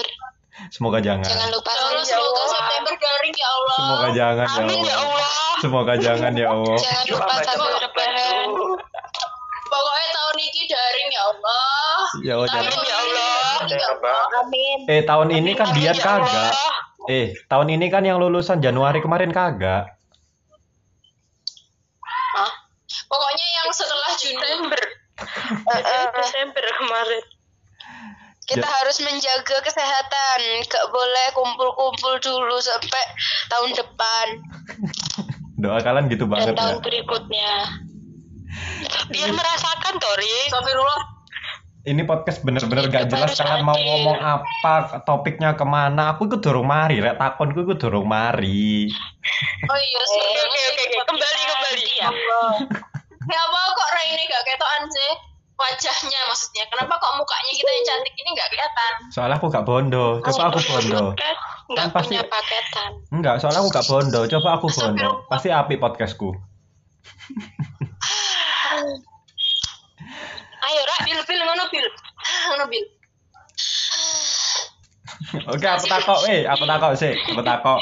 semoga 0.70 1.02
jangan 1.02 1.26
Jangan 1.26 1.50
lupa 1.50 1.70
Ya 1.74 1.82
Allah, 1.82 2.04
semoga 2.06 2.44
September 2.46 2.94
garing 2.94 3.34
ya 3.34 3.48
Allah. 3.50 3.76
semoga 3.76 4.08
jangan 4.12 4.46
ya 4.46 4.54
Amin 4.62 4.80
ya 4.80 4.94
Allah 4.94 5.10
Allah. 5.10 5.56
semoga 5.58 5.94
jangan 5.98 6.32
ya 6.32 6.46
Allah 6.48 6.76
Jangan 6.78 7.04
lupa 7.10 7.34
sambil 7.42 7.74
rebahan. 7.82 8.48
Pokoknya 9.64 10.08
tahun 10.14 10.36
ini 10.38 10.62
daring 10.64 11.08
ya 11.10 11.22
Allah. 11.26 11.66
ya 12.22 12.32
Allah 12.36 12.48
Tahun 12.48 12.62
Ya 12.62 12.70
daring 12.70 12.86
ya 12.86 13.88
Allah. 13.90 14.22
Amin. 14.38 14.78
eh 14.86 15.02
tahun 15.02 15.28
ini 15.32 15.50
kan 15.52 15.68
Amin 15.68 15.76
dia 15.76 15.90
ya 15.90 15.94
kagak 15.96 16.50
Allah. 16.52 16.72
eh 17.10 17.26
tahun 17.44 17.68
ini 17.72 17.86
kan 17.88 18.02
yang 18.02 18.18
lulusan 18.18 18.58
Januari 18.58 18.98
kemarin 18.98 19.30
kagak 19.30 19.90
Pokoknya 23.04 23.46
yang 23.56 23.68
setelah 23.70 24.10
Juni. 24.16 24.38
Desember. 24.38 24.80
Eh, 25.66 25.82
eh, 25.82 26.04
Desember 26.14 26.64
kemarin. 26.74 27.24
Kita 28.44 28.62
Ya. 28.62 28.76
harus 28.82 28.96
menjaga 29.00 29.56
kesehatan. 29.64 30.40
Gak 30.68 30.86
boleh 30.92 31.26
kumpul-kumpul 31.32 32.20
dulu 32.20 32.56
sampai 32.60 33.04
tahun 33.48 33.70
depan 33.72 34.26
doa 35.62 35.78
kalian 35.80 36.10
gitu 36.12 36.26
dan 36.28 36.32
banget 36.32 36.52
ya 36.52 36.60
tahun 36.60 36.78
berikutnya. 36.82 37.52
Biar 39.10 39.30
merasakan, 39.32 39.94
Tori. 39.96 40.36
Ini 41.84 42.00
podcast 42.08 42.40
bener-bener 42.40 42.88
gak 42.88 43.12
jelas 43.12 43.36
kalian 43.36 43.60
mau 43.60 43.76
ngomong 43.76 44.16
apa 44.16 45.04
topiknya 45.04 45.52
ke 45.52 45.68
mana 45.68 46.16
aku 46.16 46.24
ikut 46.24 46.40
dorong 46.40 46.64
mari 46.64 46.96
rek 46.96 47.20
takonku 47.20 47.60
ikut 47.60 47.76
dorong 47.76 48.08
mari 48.08 48.88
Oh 49.68 49.78
iya 49.78 50.02
sih. 50.08 50.20
Oke, 50.24 50.40
oke, 50.40 50.60
oke, 50.64 50.80
oke. 50.80 50.98
Kembali, 51.12 51.40
kembali. 51.44 51.84
Ya 53.24 53.38
apa 53.40 53.58
kok 53.68 53.88
Raine 53.92 54.22
gak 54.24 54.44
ketokan 54.48 54.82
sih? 54.88 55.12
Wajahnya 55.54 56.20
maksudnya. 56.26 56.64
Kenapa 56.66 56.98
kok 56.98 57.14
mukanya 57.14 57.52
kita 57.52 57.70
yang 57.70 57.84
cantik 57.84 58.14
ini 58.14 58.30
gak 58.32 58.48
kelihatan? 58.48 58.92
soalnya 59.08 59.36
aku 59.36 59.46
gak 59.48 59.62
bondo 59.62 60.18
coba 60.20 60.42
aku 60.50 60.58
bondo. 60.60 61.14
Nggak 61.14 61.34
Kan 61.64 61.88
pasti- 61.92 62.12
punya 62.12 62.24
paketan. 62.26 62.90
enggak 63.10 63.34
soalnya 63.38 63.60
aku 63.60 63.70
gak 63.70 63.86
bondo 63.86 64.20
coba 64.28 64.48
aku 64.54 64.66
bondo 64.68 65.10
pasti 65.26 65.48
api 65.48 65.74
podcastku 65.76 66.34
Ayo, 70.64 70.80
Ra. 70.82 70.96
Bil, 71.04 71.20
bil, 71.22 71.40
ngono 71.40 71.64
bil. 71.68 71.86
Ngono 72.48 72.64
bil. 72.66 72.84
Oke, 75.46 75.66
aku 75.66 75.86
takok, 75.86 76.20
eh, 76.26 76.42
aku 76.44 76.64
takok 76.64 76.92
sih, 76.96 77.12
aku 77.12 77.42
takok. 77.42 77.80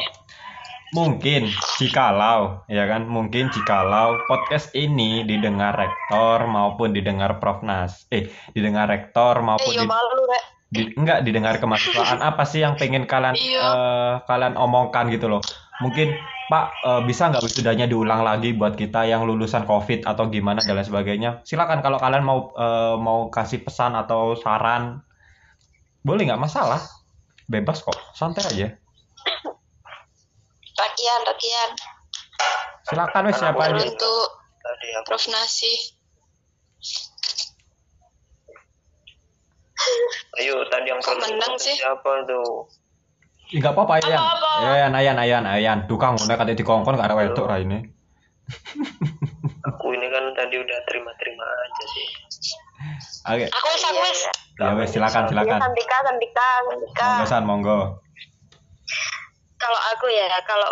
Mungkin 0.93 1.49
jikalau, 1.81 2.69
ya 2.69 2.85
kan, 2.85 3.09
mungkin 3.09 3.49
jikalau 3.49 4.21
podcast 4.29 4.77
ini 4.77 5.25
didengar 5.25 5.73
rektor 5.73 6.45
maupun 6.45 6.93
didengar 6.93 7.41
Prof 7.41 7.65
Nas, 7.65 8.05
eh, 8.13 8.29
didengar 8.53 8.93
rektor 8.93 9.41
Eh, 9.41 9.41
maupun 9.41 9.73
di, 9.73 9.89
malu, 9.89 10.29
Rek. 10.29 10.45
di- 10.69 10.93
enggak 10.93 11.25
didengar 11.25 11.57
kemahasiswaan, 11.57 12.21
apa 12.29 12.45
sih 12.45 12.61
yang 12.61 12.77
pengen 12.77 13.09
kalian 13.09 13.33
Iya. 13.33 13.61
eh, 13.65 14.13
kalian 14.29 14.61
omongkan 14.61 15.09
gitu 15.09 15.33
loh? 15.33 15.41
Mungkin 15.81 16.13
Pak 16.53 16.65
eh, 16.85 17.01
bisa 17.09 17.33
nggak 17.33 17.41
wisudanya 17.41 17.89
diulang 17.89 18.21
lagi 18.21 18.53
buat 18.53 18.77
kita 18.77 19.09
yang 19.09 19.25
lulusan 19.25 19.65
COVID 19.65 20.05
atau 20.05 20.29
gimana 20.29 20.61
dan 20.61 20.77
lain 20.77 20.85
sebagainya? 20.85 21.31
Silakan 21.49 21.81
kalau 21.81 21.97
kalian 21.97 22.21
mau 22.21 22.53
eh, 22.53 22.97
mau 23.01 23.33
kasih 23.33 23.65
pesan 23.65 23.97
atau 23.97 24.37
saran, 24.37 25.01
boleh 26.05 26.29
nggak 26.29 26.37
masalah, 26.37 26.85
bebas 27.49 27.81
kok, 27.81 27.97
santai 28.13 28.45
aja. 28.45 28.69
Rakian, 30.83 31.21
Rakian. 31.23 31.71
Silakan 32.91 33.23
wes 33.31 33.39
siapa 33.39 33.61
aja. 33.63 33.79
Untuk 33.79 34.23
Prof 35.07 35.25
Nasi. 35.31 35.75
Ayo 40.39 40.63
tadi 40.71 40.91
yang 40.91 41.03
Kok 41.03 41.19
menang 41.19 41.55
sih? 41.59 41.75
Siapa 41.75 42.27
tuh? 42.27 42.71
Ih, 43.53 43.59
nggak 43.61 43.75
apa-apa 43.75 44.01
Ayan. 44.01 44.19
Apa-apa. 44.19 44.51
Ayan, 44.65 44.93
Ayan, 44.97 45.17
Ayan, 45.19 45.45
Ayan. 45.45 45.79
Tukang 45.91 46.17
ngono 46.17 46.35
kate 46.35 46.57
dikongkon 46.57 46.97
gak 46.97 47.11
ada 47.11 47.19
wedok 47.19 47.47
ra 47.51 47.61
ini. 47.61 47.85
Aku 49.63 49.87
ini 49.95 50.07
kan 50.09 50.25
tadi 50.35 50.57
udah 50.59 50.79
terima-terima 50.89 51.45
aja 51.47 51.85
sih. 51.93 52.07
Oke. 53.29 53.47
Aku 53.53 53.67
wis, 53.71 53.83
aku 53.87 54.01
wis. 54.03 54.21
Ya 54.59 54.71
wes 54.75 54.91
silakan 54.91 55.31
silakan. 55.31 55.59
Sandika, 55.63 55.97
Sandika, 56.07 56.49
Sandika. 56.67 57.07
Monggo 57.07 57.27
san 57.29 57.45
monggo. 57.47 57.79
Aku 60.03 60.11
ya 60.11 60.27
kalau 60.43 60.67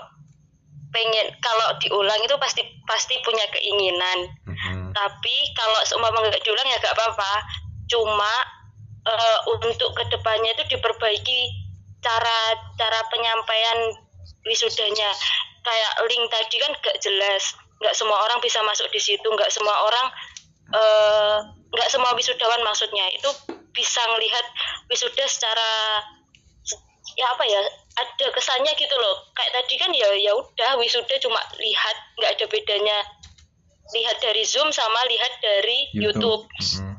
pengen 0.91 1.31
kalau 1.39 1.71
diulang 1.79 2.19
itu 2.19 2.35
pasti 2.43 2.67
pasti 2.83 3.15
punya 3.23 3.47
keinginan. 3.55 4.27
Mhm. 4.51 4.91
tapi 4.91 5.37
kalau 5.55 5.79
seumpama 5.87 6.27
nggak 6.27 6.43
diulang 6.43 6.67
ya 6.67 6.83
nggak 6.83 6.99
apa-apa. 6.99 7.47
Cuma 7.87 8.35
eh, 9.07 9.39
untuk 9.47 9.95
ke 9.95 10.03
depannya 10.11 10.51
itu 10.59 10.67
diperbaiki 10.75 11.41
cara 12.03 12.59
cara 12.75 12.99
penyampaian 13.15 13.95
wisudanya. 14.43 15.15
Kayak 15.63 15.93
link 16.11 16.27
tadi 16.27 16.59
kan 16.59 16.75
nggak 16.75 16.99
jelas. 16.99 17.55
Nggak 17.79 17.95
semua 17.95 18.19
orang 18.27 18.43
bisa 18.43 18.59
masuk 18.67 18.91
di 18.91 18.99
situ. 18.99 19.23
Nggak 19.23 19.55
semua 19.55 19.79
orang 19.87 20.07
eh, 20.75 21.37
nggak 21.71 21.87
semua 21.87 22.11
wisudawan 22.19 22.67
maksudnya. 22.67 23.07
Itu 23.15 23.31
bisa 23.71 24.03
melihat 24.11 24.43
wisuda 24.91 25.23
secara 25.31 26.03
ya 27.21 27.27
apa 27.37 27.45
ya 27.45 27.61
ada 28.01 28.27
kesannya 28.33 28.73
gitu 28.81 28.97
loh. 28.97 29.29
Kayak 29.37 29.61
tadi 29.61 29.75
kan 29.77 29.93
ya 29.93 30.09
ya 30.17 30.33
udah 30.33 30.81
wisuda 30.81 31.21
cuma 31.21 31.41
lihat 31.61 31.97
nggak 32.17 32.33
ada 32.41 32.47
bedanya 32.49 32.99
lihat 33.91 34.17
dari 34.23 34.47
zoom 34.47 34.71
sama 34.73 35.01
lihat 35.11 35.33
dari 35.43 35.91
YouTube, 35.93 36.47
Mhm. 36.47 36.95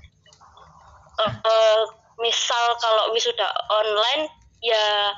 Eh, 1.22 1.34
eh, 1.34 1.82
misal 2.20 2.66
kalau 2.78 3.16
wisuda 3.16 3.48
online 3.72 4.28
ya 4.62 5.16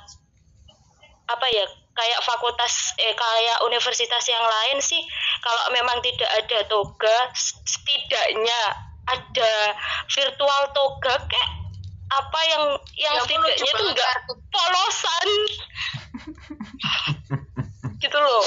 apa 1.27 1.47
ya 1.49 1.65
kayak 1.93 2.19
fakultas 2.25 2.91
eh 2.97 3.13
kayak 3.15 3.63
universitas 3.63 4.23
yang 4.27 4.43
lain 4.43 4.81
sih 4.81 4.99
kalau 5.39 5.71
memang 5.71 6.01
tidak 6.03 6.27
ada 6.31 6.59
toga 6.67 7.17
setidaknya 7.37 8.59
ada 9.07 9.53
virtual 10.09 10.61
toga 10.75 11.15
kayak 11.27 11.62
apa 12.13 12.39
yang 12.45 12.63
yang 12.97 13.13
Ya 13.17 13.21
setidaknya 13.25 13.71
banget 13.73 13.85
enggak 13.89 14.11
polosan. 14.53 15.29
Gitu 17.99 18.17
loh. 18.19 18.43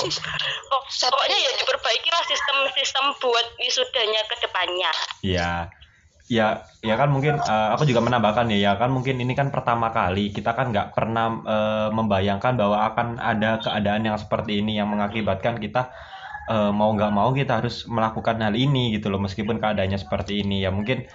Pok- 0.71 0.89
pokoknya 0.89 1.39
ya 1.39 1.51
diperbaikilah 1.59 2.23
sistem 2.29 2.57
sistem 2.77 3.05
buat 3.19 3.47
wisudanya 3.59 4.21
ke 4.29 4.35
depannya. 4.45 4.93
Iya. 5.25 5.53
Ya, 6.27 6.67
ya 6.83 6.99
kan 6.99 7.15
mungkin 7.15 7.39
eh, 7.39 7.69
aku 7.71 7.87
juga 7.87 8.03
menambahkan 8.03 8.51
ya, 8.51 8.59
ya 8.59 8.73
kan 8.75 8.91
mungkin 8.91 9.23
ini 9.23 9.31
kan 9.39 9.55
pertama 9.55 9.95
kali 9.95 10.35
kita 10.35 10.59
kan 10.59 10.75
nggak 10.75 10.91
pernah 10.91 11.39
eh, 11.47 11.89
membayangkan 11.95 12.59
bahwa 12.59 12.83
akan 12.91 13.23
ada 13.23 13.63
keadaan 13.63 14.11
yang 14.11 14.19
seperti 14.19 14.59
ini 14.59 14.75
yang 14.75 14.91
mengakibatkan 14.91 15.63
kita 15.63 15.95
eh, 16.51 16.73
mau 16.75 16.91
nggak 16.99 17.15
mau 17.15 17.31
kita 17.31 17.63
harus 17.63 17.87
melakukan 17.87 18.43
hal 18.43 18.59
ini 18.59 18.99
gitu 18.99 19.07
loh 19.07 19.23
meskipun 19.23 19.63
keadaannya 19.63 20.03
seperti 20.03 20.43
ini. 20.43 20.67
Ya 20.67 20.75
mungkin 20.75 21.07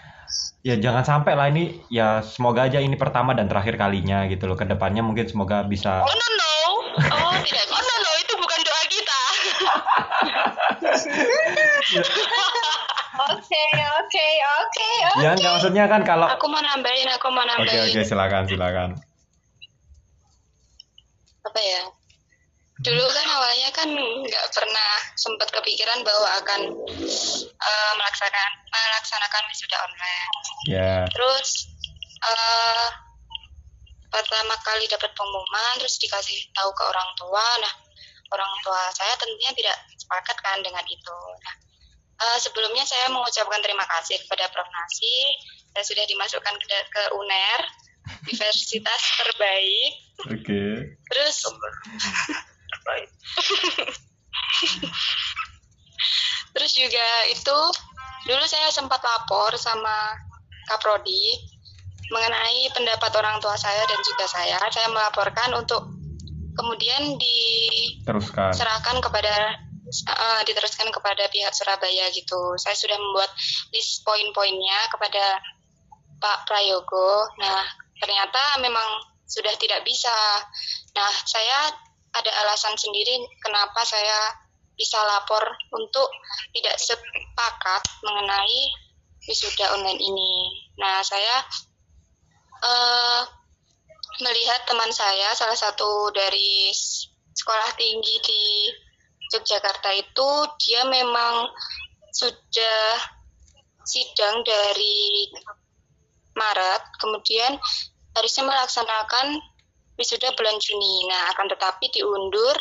ya 0.61 0.75
jangan 0.77 1.03
sampai 1.03 1.33
lah 1.33 1.47
ini. 1.49 1.81
Ya 1.89 2.21
semoga 2.21 2.69
aja 2.69 2.77
ini 2.79 2.93
pertama 2.95 3.33
dan 3.33 3.49
terakhir 3.49 3.75
kalinya 3.75 4.25
gitu 4.29 4.45
loh. 4.45 4.55
Ke 4.55 4.65
depannya 4.65 5.01
mungkin 5.01 5.25
semoga 5.27 5.65
bisa. 5.65 6.01
Oh 6.01 6.13
no 6.13 6.27
no. 6.37 6.53
Oh, 7.11 7.33
tidak 7.43 7.65
oh 7.71 7.81
no 7.81 7.95
no. 8.01 8.11
Itu 8.21 8.33
bukan 8.37 8.59
doa 8.61 8.83
kita. 8.89 9.19
Oke, 13.21 13.63
oke, 14.01 14.27
oke, 14.63 14.89
ya 15.21 15.35
nggak 15.37 15.51
maksudnya 15.55 15.85
kan 15.85 16.01
kalau 16.03 16.27
Aku 16.35 16.47
mau 16.47 16.59
nambahin, 16.59 17.07
aku 17.11 17.27
mau 17.31 17.43
oke 17.43 17.63
nambahin. 17.63 17.91
oke. 17.93 18.01
Silakan 18.07 18.43
silakan. 18.47 18.89
Apa 21.45 21.59
ya? 21.59 21.81
Dulu 22.81 23.05
kan 23.13 23.27
awalnya 23.29 23.69
kan 23.69 23.89
nggak 23.93 24.47
pernah 24.49 24.91
sempat 25.13 25.53
kepikiran 25.53 26.01
bahwa 26.01 26.29
akan 26.41 26.61
eh, 27.61 27.91
melaksanakan 27.97 28.51
melaksanakan 28.73 29.43
wisuda 29.53 29.77
online. 29.85 30.31
ya 30.65 30.93
Terus 31.13 31.49
eh 32.21 32.89
pertama 34.11 34.53
kali 34.65 34.85
dapat 34.91 35.13
pengumuman, 35.15 35.79
terus 35.79 35.95
dikasih 36.01 36.35
tahu 36.57 36.69
ke 36.75 36.83
orang 36.83 37.09
tua. 37.15 37.47
Nah, 37.63 37.73
orang 38.33 38.51
tua 38.65 38.81
saya 38.91 39.13
tentunya 39.15 39.51
tidak 39.55 39.77
sepakat 39.95 40.37
kan 40.41 40.59
dengan 40.59 40.83
itu. 40.89 41.19
Nah, 41.37 41.55
eh, 42.25 42.37
sebelumnya 42.41 42.83
saya 42.83 43.07
mengucapkan 43.13 43.61
terima 43.61 43.85
kasih 43.87 44.19
kepada 44.25 44.49
Prof 44.49 44.67
Nasi. 44.67 45.37
Saya 45.71 45.85
sudah 45.87 46.03
dimasukkan 46.03 46.55
ke, 46.59 46.77
ke 46.91 47.03
UNER, 47.15 47.61
universitas 48.27 49.01
terbaik. 49.21 49.93
oke 50.27 50.63
Terus 51.07 51.35
Baik. 52.85 53.09
Terus 56.51 56.71
juga 56.75 57.07
itu 57.31 57.57
dulu 58.27 58.43
saya 58.45 58.69
sempat 58.69 59.01
lapor 59.01 59.55
sama 59.57 60.13
Kaprodi 60.69 61.39
mengenai 62.11 62.69
pendapat 62.75 63.11
orang 63.17 63.39
tua 63.39 63.55
saya 63.55 63.87
dan 63.87 63.99
juga 64.03 64.27
saya. 64.27 64.59
Saya 64.69 64.91
melaporkan 64.91 65.55
untuk 65.55 65.87
kemudian 66.53 67.15
teruskan 68.03 68.51
diserahkan 68.51 68.99
kepada 68.99 69.57
eh, 69.89 70.41
diteruskan 70.45 70.91
kepada 70.91 71.31
pihak 71.31 71.55
Surabaya 71.55 72.11
gitu. 72.11 72.59
Saya 72.59 72.75
sudah 72.75 72.99
membuat 72.99 73.31
list 73.71 74.03
poin-poinnya 74.03 74.91
kepada 74.91 75.39
Pak 76.19 76.45
Prayogo. 76.45 77.31
Nah, 77.39 77.63
ternyata 77.97 78.59
memang 78.59 79.07
sudah 79.25 79.55
tidak 79.55 79.81
bisa. 79.87 80.13
Nah, 80.91 81.11
saya 81.23 81.71
ada 82.11 82.31
alasan 82.43 82.75
sendiri 82.75 83.23
kenapa 83.39 83.83
saya 83.87 84.35
bisa 84.75 84.97
lapor 84.97 85.43
untuk 85.77 86.09
tidak 86.55 86.75
sepakat 86.81 87.83
mengenai 88.01 88.61
wisuda 89.29 89.77
online 89.77 90.01
ini. 90.01 90.33
Nah, 90.81 91.05
saya 91.05 91.45
eh, 92.65 93.21
melihat 94.25 94.65
teman 94.65 94.89
saya, 94.89 95.31
salah 95.37 95.55
satu 95.55 96.09
dari 96.11 96.73
sekolah 97.31 97.77
tinggi 97.77 98.15
di 98.25 98.43
Yogyakarta 99.31 99.95
itu, 99.95 100.29
dia 100.59 100.83
memang 100.83 101.47
sudah 102.11 102.99
sidang 103.87 104.43
dari 104.43 105.31
Maret, 106.35 106.83
kemudian 106.99 107.55
harusnya 108.11 108.43
melaksanakan 108.43 109.39
wisuda 109.99 110.31
bulan 110.35 110.57
Juni. 110.59 111.07
Nah, 111.07 111.31
akan 111.35 111.51
tetapi 111.51 111.91
diundur 111.91 112.55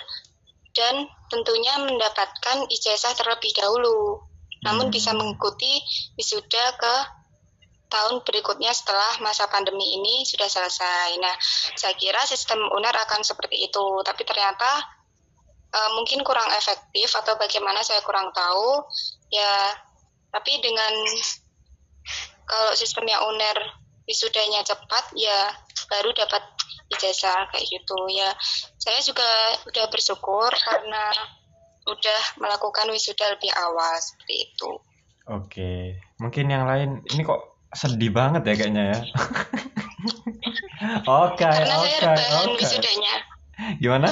dan 0.75 1.07
tentunya 1.31 1.75
mendapatkan 1.83 2.67
ijazah 2.71 3.15
terlebih 3.19 3.51
dahulu. 3.59 4.23
Namun 4.63 4.89
Hmm. 4.89 4.95
bisa 4.95 5.11
mengikuti 5.17 5.81
wisuda 6.15 6.77
ke 6.77 6.95
tahun 7.91 8.23
berikutnya 8.23 8.71
setelah 8.71 9.19
masa 9.19 9.51
pandemi 9.51 9.99
ini 9.99 10.23
sudah 10.23 10.47
selesai. 10.47 11.19
Nah, 11.19 11.35
saya 11.75 11.99
kira 11.99 12.23
sistem 12.23 12.63
UNER 12.71 12.95
akan 12.95 13.27
seperti 13.27 13.67
itu, 13.67 13.87
tapi 14.07 14.23
ternyata 14.23 14.99
eh, 15.71 15.91
mungkin 15.95 16.23
kurang 16.27 16.51
efektif 16.55 17.15
atau 17.15 17.35
bagaimana 17.39 17.83
saya 17.83 18.03
kurang 18.07 18.31
tahu. 18.31 18.83
Ya, 19.31 19.75
tapi 20.31 20.59
dengan 20.63 20.91
kalau 22.47 22.75
sistemnya 22.75 23.23
UNER 23.27 23.59
wisudanya 24.07 24.63
cepat, 24.67 25.15
ya 25.15 25.55
baru 25.91 26.11
dapat 26.15 26.43
ijazah 26.91 27.47
kayak 27.51 27.67
gitu. 27.67 27.99
Ya, 28.15 28.31
saya 28.79 29.01
juga 29.03 29.31
udah 29.67 29.85
bersyukur 29.91 30.51
karena 30.51 31.05
udah 31.89 32.21
melakukan 32.39 32.91
wisuda 32.93 33.35
lebih 33.35 33.51
awal 33.57 33.95
seperti 33.99 34.51
itu. 34.51 34.71
Oke, 35.31 36.01
mungkin 36.19 36.51
yang 36.51 36.67
lain 36.67 37.07
ini 37.15 37.23
kok 37.23 37.41
sedih 37.71 38.11
banget 38.11 38.43
ya 38.45 38.55
kayaknya 38.59 38.85
ya. 38.95 39.01
Oke, 41.05 41.45
Karena 41.45 41.77
saya 41.77 41.97
oke, 42.01 42.07
rebahan 42.09 42.47
oke. 42.49 42.57
wisudanya. 42.57 43.15
Gimana? 43.77 44.09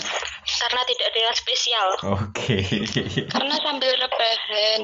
karena 0.48 0.80
tidak 0.84 1.06
ada 1.12 1.20
yang 1.20 1.36
spesial 1.36 1.88
Oke. 2.16 2.56
Karena 3.32 3.54
sambil 3.60 3.92
rebahan. 3.96 4.80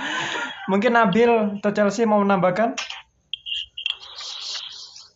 Mungkin 0.72 0.92
Nabil 0.96 1.30
atau 1.60 1.70
Chelsea 1.72 2.08
mau 2.08 2.20
menambahkan? 2.20 2.76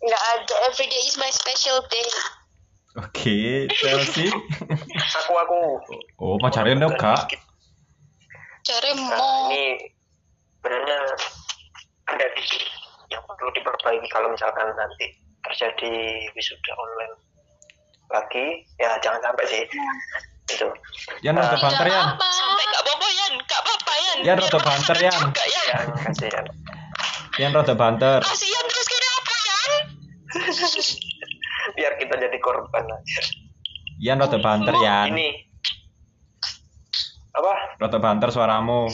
Nggak 0.00 0.22
ada. 0.34 0.54
Every 0.66 0.86
day 0.86 1.02
is 1.04 1.16
my 1.16 1.28
special 1.28 1.80
day. 1.86 2.08
Oke, 2.98 3.68
Chelsea. 3.70 4.26
Aku 5.22 5.32
aku. 5.36 5.60
Oh, 6.18 6.34
mau 6.40 6.50
cari 6.50 6.74
kak? 6.96 7.30
Cari 8.60 8.90
Nah, 8.92 9.14
mau. 9.14 9.48
ini 9.48 9.78
sebenarnya 10.58 10.98
ada 12.06 12.26
dikit 12.36 12.62
yang 13.08 13.22
perlu 13.24 13.50
diperbaiki 13.50 14.08
kalau 14.08 14.28
misalkan 14.28 14.68
nanti 14.76 15.06
terjadi 15.40 15.92
wisuda 16.30 16.72
online 16.76 17.14
lagi 18.06 18.46
ya 18.76 18.98
jangan 19.00 19.22
sampai 19.24 19.44
sih 19.48 19.62
itu 20.46 20.68
Yan 21.24 21.34
rada 21.34 21.54
Ah. 21.54 21.58
banter 21.58 21.86
Yan. 21.88 22.06
sampai 22.20 22.64
gak 22.68 22.82
apa-apa 22.84 23.06
Yan 23.08 23.32
gak 23.40 23.60
apa-apa 23.64 23.92
Yan 23.96 24.18
Yan 24.26 24.36
rada 24.36 24.58
banter 24.60 24.96
denger 24.98 25.24
Yan. 25.24 25.24
ya 25.48 25.76
kasihan 26.04 26.46
Yan 27.40 27.50
rada 27.56 27.72
banter. 27.72 28.20
Jadi 32.20 32.36
korban 32.38 32.84
aja 32.84 33.22
Yan 34.00 34.16
rada 34.16 34.40
banter 34.40 34.72
Yan. 34.80 35.12
ini 35.12 35.50
apa? 37.36 37.52
Rada 37.78 37.98
banter 38.00 38.28
suaramu. 38.32 38.90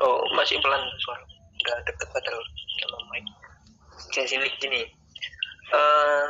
oh 0.00 0.20
masih 0.36 0.56
pelan 0.64 0.80
suara. 1.04 1.24
Nggak 1.60 1.78
deket 1.92 2.08
padahal 2.08 2.40
sama 2.80 2.98
mic. 3.12 3.24
Oke, 4.08 4.20
sini 4.24 4.48
gini. 4.56 4.82
Eh, 5.70 6.28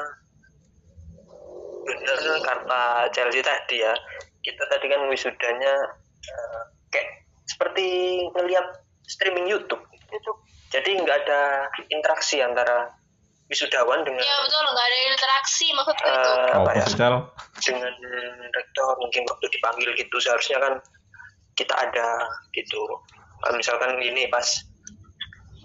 bener 1.87 2.19
kata 2.43 2.83
Chelsea 3.15 3.43
tadi 3.45 3.79
ya. 3.79 3.95
Kita 4.43 4.63
tadi 4.67 4.87
kan 4.91 5.07
wisudanya 5.07 5.75
eh, 6.27 6.63
kayak 6.91 7.09
seperti 7.47 7.87
ngelihat 8.35 8.67
streaming 9.07 9.47
YouTube. 9.47 9.83
Itu 10.11 10.31
jadi 10.75 10.99
nggak 10.99 11.19
ada 11.27 11.71
interaksi 11.95 12.43
antara 12.43 12.91
wisudawan 13.51 14.07
dengan 14.07 14.23
ya 14.23 14.37
betul 14.47 14.63
nggak 14.63 14.87
ada 14.87 14.99
interaksi 15.11 15.67
maksudku 15.75 16.07
itu 16.07 16.31
eh, 16.31 16.55
Oh, 16.55 16.63
apa 16.63 16.71
ya? 16.79 16.87
dengan 17.59 17.95
rektor 18.55 18.95
mungkin 19.03 19.23
waktu 19.27 19.47
dipanggil 19.51 19.91
gitu 19.99 20.17
seharusnya 20.23 20.59
kan 20.63 20.75
kita 21.59 21.75
ada 21.77 22.25
gitu. 22.57 22.81
Kalau 23.43 23.57
misalkan 23.59 23.99
ini 24.01 24.31
pas 24.33 24.47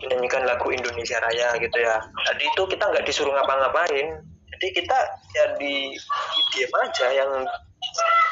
menyanyikan 0.04 0.44
lagu 0.44 0.68
Indonesia 0.74 1.22
Raya 1.24 1.56
gitu 1.62 1.78
ya. 1.80 2.02
Tadi 2.04 2.44
itu 2.44 2.62
kita 2.68 2.84
nggak 2.84 3.06
disuruh 3.08 3.32
ngapa-ngapain. 3.32 4.08
Jadi 4.26 4.68
kita 4.76 4.98
ya 5.36 5.46
di, 5.60 5.94
di 5.96 6.42
diem 6.56 6.74
aja 6.84 7.08
yang 7.12 7.32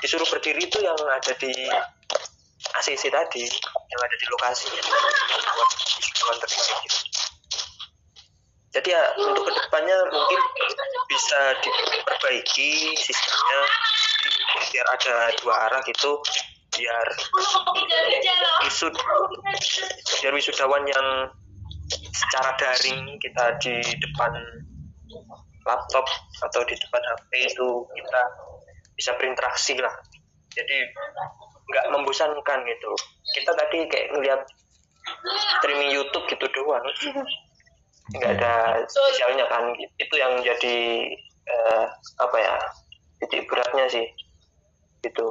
disuruh 0.04 0.28
berdiri 0.28 0.68
itu 0.68 0.80
yang 0.84 0.96
ada 1.08 1.34
di 1.40 1.52
ACC 2.74 3.12
tadi 3.12 3.44
yang 3.92 4.02
ada 4.02 4.16
di 4.18 4.26
lokasi. 4.28 4.68
Kawan 6.20 6.38
tertinggi 6.40 6.74
gitu. 6.88 7.13
Jadi 8.74 8.90
ya 8.90 9.04
untuk 9.22 9.46
ke 9.46 9.54
depannya 9.54 9.98
mungkin 10.10 10.42
bisa 11.06 11.40
diperbaiki 11.62 12.98
sistemnya. 12.98 13.62
Biar 14.74 14.88
ada 14.98 15.16
dua 15.38 15.70
arah 15.70 15.82
gitu 15.86 16.18
biar 16.74 17.08
wisud 18.66 18.94
biar 20.18 20.34
wisudawan 20.34 20.82
yang 20.90 21.30
secara 21.94 22.58
daring 22.58 23.14
kita 23.22 23.46
di 23.62 23.78
depan 24.02 24.34
laptop 25.70 26.10
atau 26.42 26.66
di 26.66 26.74
depan 26.74 27.02
HP 27.14 27.54
itu 27.54 27.70
kita 27.94 28.22
bisa 28.98 29.12
berinteraksi 29.22 29.78
lah. 29.78 29.94
Jadi 30.50 30.78
nggak 31.70 31.86
membosankan 31.94 32.60
gitu. 32.66 32.92
Kita 33.38 33.54
tadi 33.54 33.86
kayak 33.86 34.18
ngeliat 34.18 34.42
streaming 35.62 35.94
YouTube 35.94 36.26
gitu 36.26 36.46
doang 36.58 36.82
nggak 38.12 38.32
ada 38.40 38.84
spesialnya 38.92 39.48
kan. 39.48 39.72
Itu 39.96 40.16
yang 40.20 40.44
jadi 40.44 40.78
eh, 41.48 41.86
apa 42.20 42.38
ya 42.40 42.56
titik 43.24 43.48
beratnya 43.48 43.88
sih. 43.88 44.06
Gitu. 45.00 45.28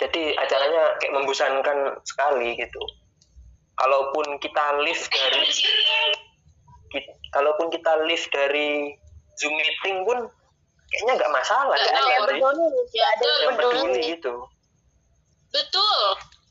Jadi 0.00 0.34
acaranya 0.40 0.96
kayak 0.98 1.14
membosankan 1.14 1.78
sekali 2.08 2.56
gitu. 2.56 2.82
Kalaupun 3.76 4.40
kita 4.40 4.80
live 4.80 5.04
dari 5.12 5.42
kalaupun 7.32 7.68
kita 7.72 7.92
live 8.04 8.26
dari 8.32 8.92
zoom 9.36 9.56
meeting 9.56 10.04
pun 10.04 10.28
kayaknya 10.92 11.12
nggak 11.24 11.32
masalah 11.32 11.72
Nggak 11.72 11.88
kan 11.88 12.00
tahu, 12.04 12.08
ya, 12.08 12.18
Bri? 12.20 12.36
ya? 12.92 13.08
betul 13.16 13.36
yang 13.40 13.54
peduli. 13.56 14.00
gitu. 14.16 14.34
Betul. 15.52 16.00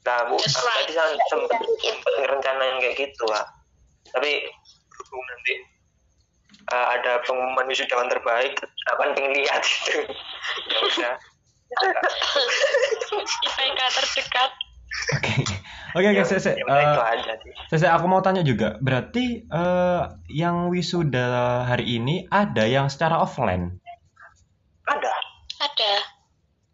Nah 0.02 0.18
bu 0.30 0.34
right. 0.34 0.82
tadi 0.82 0.94
saya 0.98 1.14
sempat 1.30 1.62
sempat 1.62 2.14
ngerencanain 2.26 2.78
kayak 2.82 2.98
gitu 2.98 3.24
lah 3.30 3.46
tapi 4.12 4.44
berhubung 5.12 5.28
nanti. 5.28 5.54
Uh, 6.71 6.88
ada 6.95 7.19
pengumuman 7.26 7.67
wisudawan 7.67 8.08
terbaik 8.08 8.56
apa 8.88 9.12
pengen 9.12 9.36
lihat 9.36 9.60
gitu 9.60 10.08
ya 10.71 10.80
udah. 10.80 11.15
IPK 13.12 13.80
terdekat. 13.91 14.52
Oke, 15.12 15.32
oke, 15.32 15.56
oke, 15.95 16.08
ya 16.12 16.24
itu 16.24 16.36
Eh, 16.67 17.32
Sese, 17.67 17.88
aku 17.88 18.06
mau 18.08 18.19
tanya 18.19 18.43
juga. 18.43 18.76
Berarti 18.80 19.43
eh, 19.43 20.02
yang 20.30 20.67
wisuda 20.67 21.28
hari 21.63 21.95
ini 21.95 22.28
ada 22.28 22.63
yang 22.63 22.88
secara 22.88 23.19
offline? 23.19 23.80
ada. 24.84 25.12
Ada. 25.62 25.93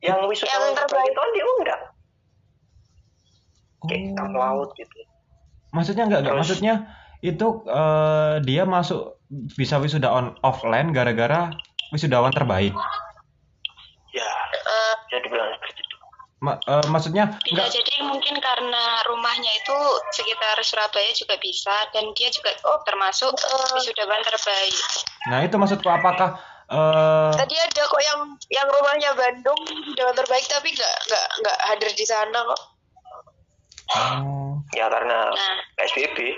Yang 0.01 0.19
wisudawan 0.27 0.73
Yang 0.73 0.77
terbaik. 0.81 1.09
itu 1.09 1.21
diundang. 1.33 1.81
Kayak 3.85 4.01
Oh. 4.01 4.15
kamu 4.17 4.35
laut 4.35 4.69
gitu. 4.73 4.97
Maksudnya 5.69 6.03
enggak, 6.09 6.19
enggak. 6.25 6.35
Maksudnya 6.35 6.73
itu 7.21 7.47
eh, 7.65 8.35
dia 8.45 8.63
masuk 8.63 9.17
bisa 9.57 9.81
wisuda 9.81 10.07
on 10.07 10.37
offline 10.45 10.93
gara-gara 10.93 11.51
wisudawan 11.91 12.31
terbaik. 12.31 12.73
ya 14.13 14.31
Eh, 14.67 14.95
jadi 15.11 15.25
bilang 15.27 15.49
seperti 15.57 15.81
itu. 15.81 15.95
Ma- 16.37 16.61
eh, 16.61 16.85
maksudnya 16.93 17.25
bisa 17.41 17.49
enggak 17.49 17.69
jadi 17.73 17.93
mungkin 18.05 18.35
karena 18.37 18.83
rumahnya 19.09 19.51
itu 19.57 19.77
sekitar 20.13 20.61
Surabaya 20.61 21.09
juga 21.17 21.35
bisa 21.41 21.73
dan 21.89 22.13
dia 22.13 22.29
juga 22.29 22.53
termasuk 22.85 23.33
wisudawan 23.73 24.21
terbaik. 24.21 24.77
Nah, 25.33 25.39
itu 25.41 25.55
maksudku 25.57 25.89
apakah 25.89 26.37
eh 26.67 27.31
tadi 27.39 27.55
ada 27.55 27.83
kok 27.87 28.03
yang 28.03 28.21
yang 28.51 28.67
rumahnya 28.67 29.15
Bandung 29.15 29.61
dewan 29.95 30.11
terbaik 30.11 30.43
tapi 30.51 30.75
nggak 30.75 30.95
nggak 31.07 31.25
nggak 31.41 31.57
hadir 31.73 31.91
di 31.95 32.05
sana 32.05 32.39
kok. 32.43 32.61
Oh, 33.87 34.59
ya 34.75 34.91
karena 34.91 35.31
nah. 35.31 35.57
PSBB 35.79 36.35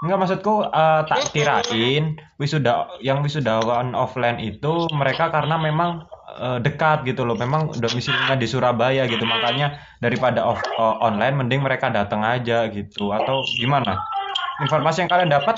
enggak 0.00 0.18
maksudku 0.18 0.54
eh, 0.62 1.00
tak 1.08 1.32
kirain 1.32 2.04
wisuda 2.36 3.00
yang 3.00 3.20
wisudawan 3.20 3.96
offline 3.96 4.36
itu 4.36 4.88
mereka 4.92 5.30
karena 5.30 5.56
memang 5.56 6.04
eh, 6.36 6.58
dekat 6.60 7.04
gitu 7.04 7.24
loh. 7.24 7.32
Memang 7.34 7.72
domisilinya 7.72 8.34
di 8.34 8.44
Surabaya 8.44 9.06
gitu. 9.06 9.24
Makanya 9.24 9.72
daripada 9.98 10.44
off, 10.44 10.60
eh, 10.60 10.94
online 11.00 11.36
mending 11.36 11.60
mereka 11.60 11.88
datang 11.88 12.20
aja 12.20 12.68
gitu 12.68 13.08
atau 13.10 13.40
gimana? 13.56 13.96
Informasi 14.60 15.04
yang 15.04 15.10
kalian 15.10 15.28
dapat 15.28 15.56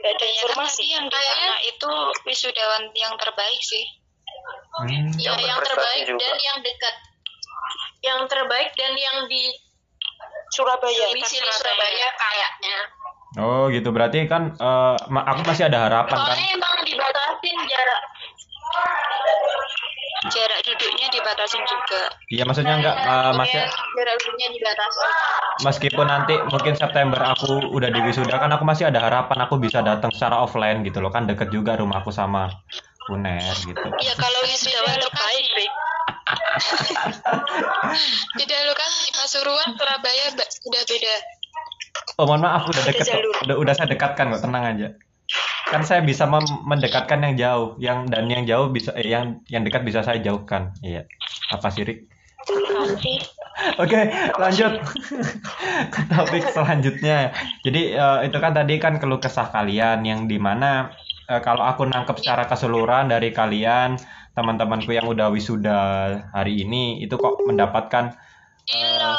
ada 0.00 0.26
informasi 0.26 0.84
yang 0.88 1.04
di 1.06 1.12
Kayaknya- 1.12 1.44
sana 1.44 1.58
itu 1.62 1.90
wisudawan 2.24 2.82
yang 2.94 3.14
terbaik 3.14 3.60
sih 3.60 3.84
Hmm. 4.80 5.12
ya 5.12 5.34
Yang 5.34 5.40
yang 5.44 5.60
terbaik 5.60 6.02
juga. 6.08 6.22
dan 6.24 6.36
yang 6.40 6.58
dekat 6.62 6.94
yang 8.00 8.20
terbaik 8.24 8.70
dan 8.74 8.92
yang 8.96 9.16
di 9.28 9.42
Surabaya 10.50 11.04
domisili 11.14 11.46
Surabaya. 11.50 12.08
Kayaknya. 12.18 12.76
Oh 13.38 13.70
gitu. 13.70 13.88
Berarti 13.94 14.26
kan 14.26 14.54
eh, 14.58 14.96
ma- 15.10 15.26
aku 15.26 15.46
masih 15.46 15.70
ada 15.70 15.86
harapan 15.86 16.18
kan? 16.18 16.26
soalnya 16.34 16.48
emang 16.50 16.74
dibatasin 16.82 17.56
jarak. 17.70 18.02
Jarak 20.30 20.60
duduknya 20.66 21.06
dibatasin 21.08 21.62
juga. 21.64 22.02
Iya 22.28 22.42
maksudnya 22.44 22.74
enggak 22.76 22.96
eh, 22.98 23.32
masih 23.38 23.60
Iya, 23.62 23.70
jarak 23.70 24.14
duduknya 24.20 24.48
dibatasi 24.52 24.98
meskipun 25.60 26.06
nanti 26.08 26.34
mungkin 26.48 26.72
September 26.72 27.20
aku 27.20 27.68
udah 27.76 27.88
di 27.92 28.00
wisuda 28.00 28.40
kan 28.40 28.48
aku 28.52 28.64
masih 28.64 28.88
ada 28.88 29.00
harapan 29.00 29.44
aku 29.44 29.60
bisa 29.60 29.84
datang 29.84 30.08
secara 30.12 30.40
offline 30.40 30.80
gitu 30.84 30.98
loh. 31.04 31.12
Kan 31.12 31.28
deket 31.28 31.52
juga 31.52 31.76
rumahku 31.76 32.10
sama 32.10 32.48
UNER 33.08 33.42
gitu. 33.66 33.88
ya 34.00 34.14
kalau 34.14 34.40
wisudawan 34.46 34.92
Beda 34.94 35.08
terbaik 35.08 35.46
lokasi. 35.50 35.66
Beda 38.36 38.56
lokasi 38.66 39.04
Pasuruan 39.14 39.68
Surabaya 39.76 40.26
sudah 40.32 40.82
beda 40.86 41.14
Oh 42.18 42.24
mohon 42.28 42.44
maaf 42.44 42.68
udah 42.68 42.82
Ada 42.84 42.90
deket 42.92 43.06
kok. 43.06 43.12
jalur. 43.16 43.34
udah 43.48 43.56
udah 43.58 43.74
saya 43.74 43.88
dekatkan 43.90 44.30
kok 44.30 44.42
tenang 44.44 44.64
aja. 44.64 44.88
Kan 45.70 45.82
saya 45.86 46.02
bisa 46.02 46.26
mem- 46.26 46.62
mendekatkan 46.66 47.22
yang 47.22 47.34
jauh, 47.38 47.68
yang 47.78 47.98
dan 48.10 48.26
yang 48.28 48.44
jauh 48.44 48.68
bisa 48.68 48.90
eh, 48.98 49.06
yang 49.08 49.40
yang 49.48 49.62
dekat 49.62 49.82
bisa 49.82 50.02
saya 50.02 50.18
jauhkan. 50.20 50.74
Iya. 50.82 51.06
Apa 51.50 51.70
sih 51.72 51.82
Rik? 51.86 52.06
Kasih. 52.40 53.20
Oke, 53.76 54.00
lanjut 54.40 54.72
ke 55.92 56.00
topik 56.08 56.44
selanjutnya. 56.50 57.30
Jadi 57.64 57.94
eh, 57.94 58.18
itu 58.26 58.36
kan 58.40 58.52
tadi 58.54 58.74
kan 58.80 58.96
keluh 58.96 59.20
kesah 59.20 59.50
kalian 59.50 60.04
yang 60.06 60.24
di 60.26 60.36
mana 60.40 60.92
eh, 61.26 61.40
kalau 61.40 61.64
aku 61.64 61.84
nangkep 61.86 62.16
secara 62.20 62.46
keseluruhan 62.46 63.08
dari 63.08 63.30
kalian 63.30 64.00
teman-temanku 64.34 64.94
yang 64.94 65.10
udah 65.10 65.28
wisuda 65.32 65.78
hari 66.30 66.62
ini 66.62 67.02
itu 67.02 67.18
kok 67.18 67.42
mendapatkan 67.44 68.14
hello 68.70 69.14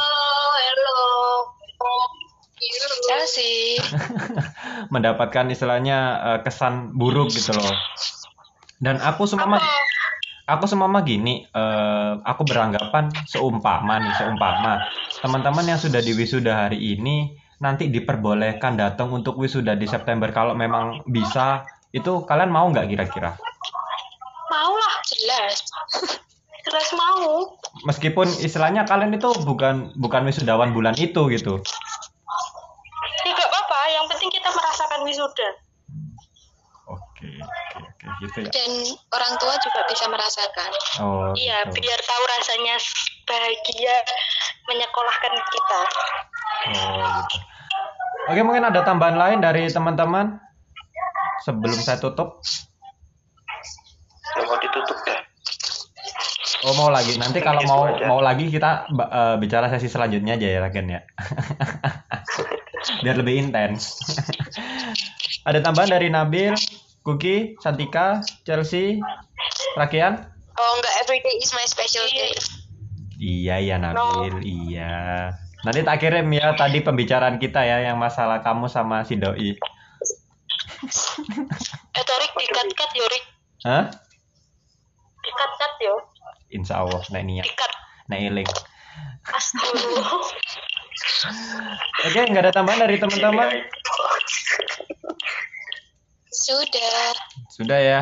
hello 0.55 1.01
Ya 3.12 3.28
sih. 3.28 3.76
mendapatkan 4.93 5.51
istilahnya 5.51 5.97
eh, 6.24 6.39
kesan 6.47 6.95
buruk 6.95 7.34
gitu 7.34 7.51
loh. 7.51 7.76
Dan 8.80 9.03
aku 9.03 9.28
semua 9.28 9.59
aku 10.47 10.66
semua 10.70 10.88
gini, 11.03 11.43
eh, 11.43 12.14
aku 12.24 12.47
beranggapan 12.47 13.12
seumpama 13.28 13.99
nih, 13.99 14.14
seumpama 14.16 14.80
teman-teman 15.20 15.76
yang 15.76 15.80
sudah 15.82 15.99
di 15.99 16.16
wisuda 16.16 16.68
hari 16.68 16.80
ini 16.95 17.36
nanti 17.62 17.91
diperbolehkan 17.91 18.80
datang 18.80 19.14
untuk 19.14 19.38
wisuda 19.38 19.78
di 19.78 19.86
September 19.86 20.34
kalau 20.34 20.57
memang 20.57 21.05
bisa, 21.05 21.68
itu 21.93 22.26
kalian 22.26 22.49
mau 22.49 22.66
nggak 22.72 22.89
kira-kira? 22.89 23.38
Jelas 25.10 25.56
Jelas 26.62 26.93
mau. 26.93 27.58
Meskipun 27.89 28.30
istilahnya 28.45 28.86
kalian 28.86 29.18
itu 29.18 29.34
bukan 29.49 29.89
bukan 29.97 30.22
wisudawan 30.30 30.70
bulan 30.78 30.93
itu 30.93 31.26
gitu. 31.34 31.58
Ya 33.26 33.32
gak 33.34 33.49
apa-apa, 33.49 33.80
yang 33.89 34.06
penting 34.06 34.30
kita 34.30 34.49
merasakan 34.54 35.02
wisuda. 35.02 35.49
Oke, 36.91 37.30
oke, 37.38 37.78
oke, 37.82 38.06
gitu 38.26 38.38
ya. 38.45 38.49
dan 38.52 38.72
orang 39.14 39.34
tua 39.38 39.54
juga 39.62 39.86
bisa 39.88 40.06
merasakan 40.10 40.72
Oh, 40.99 41.32
Iya, 41.38 41.70
gitu. 41.70 41.80
biar 41.82 41.99
tahu 42.02 42.24
rasanya 42.38 42.76
bahagia 43.30 43.95
menyekolahkan 44.70 45.34
kita. 45.38 45.82
Oh, 46.78 47.06
gitu. 47.26 47.38
Oke, 48.30 48.41
mungkin 48.45 48.70
ada 48.70 48.86
tambahan 48.86 49.18
lain 49.18 49.39
dari 49.41 49.66
teman-teman 49.70 50.38
sebelum 51.41 51.78
saya 51.78 51.97
tutup. 51.97 52.41
Ya 54.38 54.43
mau 54.47 54.57
ditutup 54.59 54.97
deh. 55.03 55.19
Oh 56.61 56.73
mau 56.77 56.89
lagi. 56.93 57.17
Nanti 57.17 57.41
kalau 57.41 57.61
Itu 57.63 57.69
mau 57.69 57.82
aja. 57.89 58.05
mau 58.05 58.21
lagi 58.21 58.45
kita 58.49 58.86
eh, 58.89 59.36
bicara 59.41 59.67
sesi 59.73 59.89
selanjutnya 59.89 60.38
aja 60.38 60.47
ya 60.47 60.59
Raken 60.61 60.88
ya. 60.88 61.01
Biar 63.05 63.15
lebih 63.17 63.49
intens. 63.49 63.97
Ada 65.41 65.61
tambahan 65.65 65.97
dari 65.97 66.09
Nabil, 66.13 66.53
Kuki, 67.01 67.57
Santika, 67.57 68.21
Chelsea, 68.45 69.01
Rakian? 69.73 70.21
Oh 70.53 70.71
enggak, 70.77 70.93
everyday 71.01 71.36
is 71.41 71.49
my 71.57 71.65
special 71.65 72.05
day. 72.13 72.29
Iya 73.17 73.55
iya 73.57 73.75
Nabil, 73.82 74.41
iya. 74.45 75.34
Nanti 75.61 75.86
tak 75.86 76.01
kirim 76.01 76.29
ya 76.34 76.57
tadi 76.57 76.82
pembicaraan 76.82 77.38
kita 77.38 77.61
ya 77.61 77.86
yang 77.86 77.97
masalah 78.01 78.41
kamu 78.41 78.65
sama 78.69 79.05
si 79.05 79.17
doi. 79.17 79.53
Eh 81.93 82.03
Torik 82.05 82.32
dikat-kat 82.34 82.89
yo 82.97 83.05
Rik. 83.05 83.25
Hah? 83.61 83.84
Dikat-kat 85.22 85.74
yo. 85.86 85.95
Insya 86.51 86.84
Allah, 86.84 87.01
nah 87.13 87.22
niat, 87.24 87.45
Dikat. 87.47 87.72
nah 88.11 88.17
iling. 88.19 88.49
Astagfirullah. 89.30 90.09
Oke, 92.09 92.19
nggak 92.28 92.43
ada 92.49 92.53
tambahan 92.53 92.89
dari 92.89 92.97
teman-teman? 92.99 93.47
Sudah. 96.34 97.13
Sudah 97.53 97.80
ya. 97.80 98.01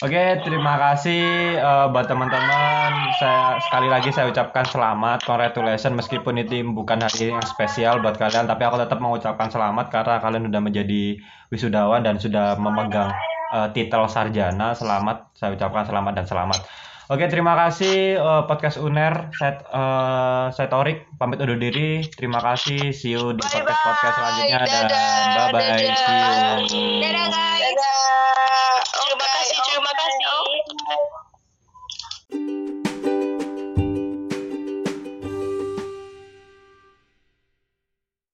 Oke, 0.00 0.40
terima 0.48 0.80
kasih 0.80 1.60
eh, 1.60 1.86
buat 1.92 2.08
teman-teman. 2.08 2.90
Saya 3.20 3.60
sekali 3.68 3.88
lagi 3.92 4.08
saya 4.08 4.32
ucapkan 4.32 4.64
selamat, 4.64 5.28
congratulations 5.28 5.92
meskipun 5.92 6.40
itu 6.40 6.64
bukan 6.72 7.04
hari 7.04 7.28
yang 7.28 7.44
spesial 7.44 8.00
buat 8.00 8.16
kalian, 8.16 8.48
tapi 8.48 8.64
aku 8.64 8.80
tetap 8.80 8.96
mengucapkan 8.96 9.52
selamat 9.52 9.92
karena 9.92 10.16
kalian 10.24 10.48
sudah 10.48 10.62
menjadi 10.64 11.02
wisudawan 11.52 12.00
dan 12.00 12.16
sudah 12.16 12.56
memegang 12.56 13.12
eh, 13.54 13.68
titel 13.74 14.06
sarjana. 14.06 14.72
Selamat, 14.72 15.30
saya 15.36 15.54
ucapkan 15.54 15.84
selamat 15.86 16.12
dan 16.16 16.26
selamat. 16.26 16.60
Oke, 17.10 17.26
terima 17.26 17.58
kasih 17.58 18.22
eh, 18.22 18.42
podcast 18.46 18.78
UNER. 18.78 19.34
Saya 19.34 19.58
eh, 19.66 20.46
saya 20.54 20.68
Torik 20.70 21.10
pamit 21.18 21.42
undur 21.42 21.58
diri. 21.58 22.06
Terima 22.06 22.38
kasih. 22.38 22.94
See 22.94 23.18
you 23.18 23.34
di 23.34 23.42
podcast 23.42 23.82
podcast 23.82 24.14
selanjutnya 24.14 24.58
dan 24.62 24.84
Dadah. 24.86 25.50
bye 25.50 25.58
bye. 25.58 25.78
See 25.82 25.90
you. 25.90 27.02
Dadah 27.02 27.26
guys. 27.26 27.34
Dadah. 27.34 27.59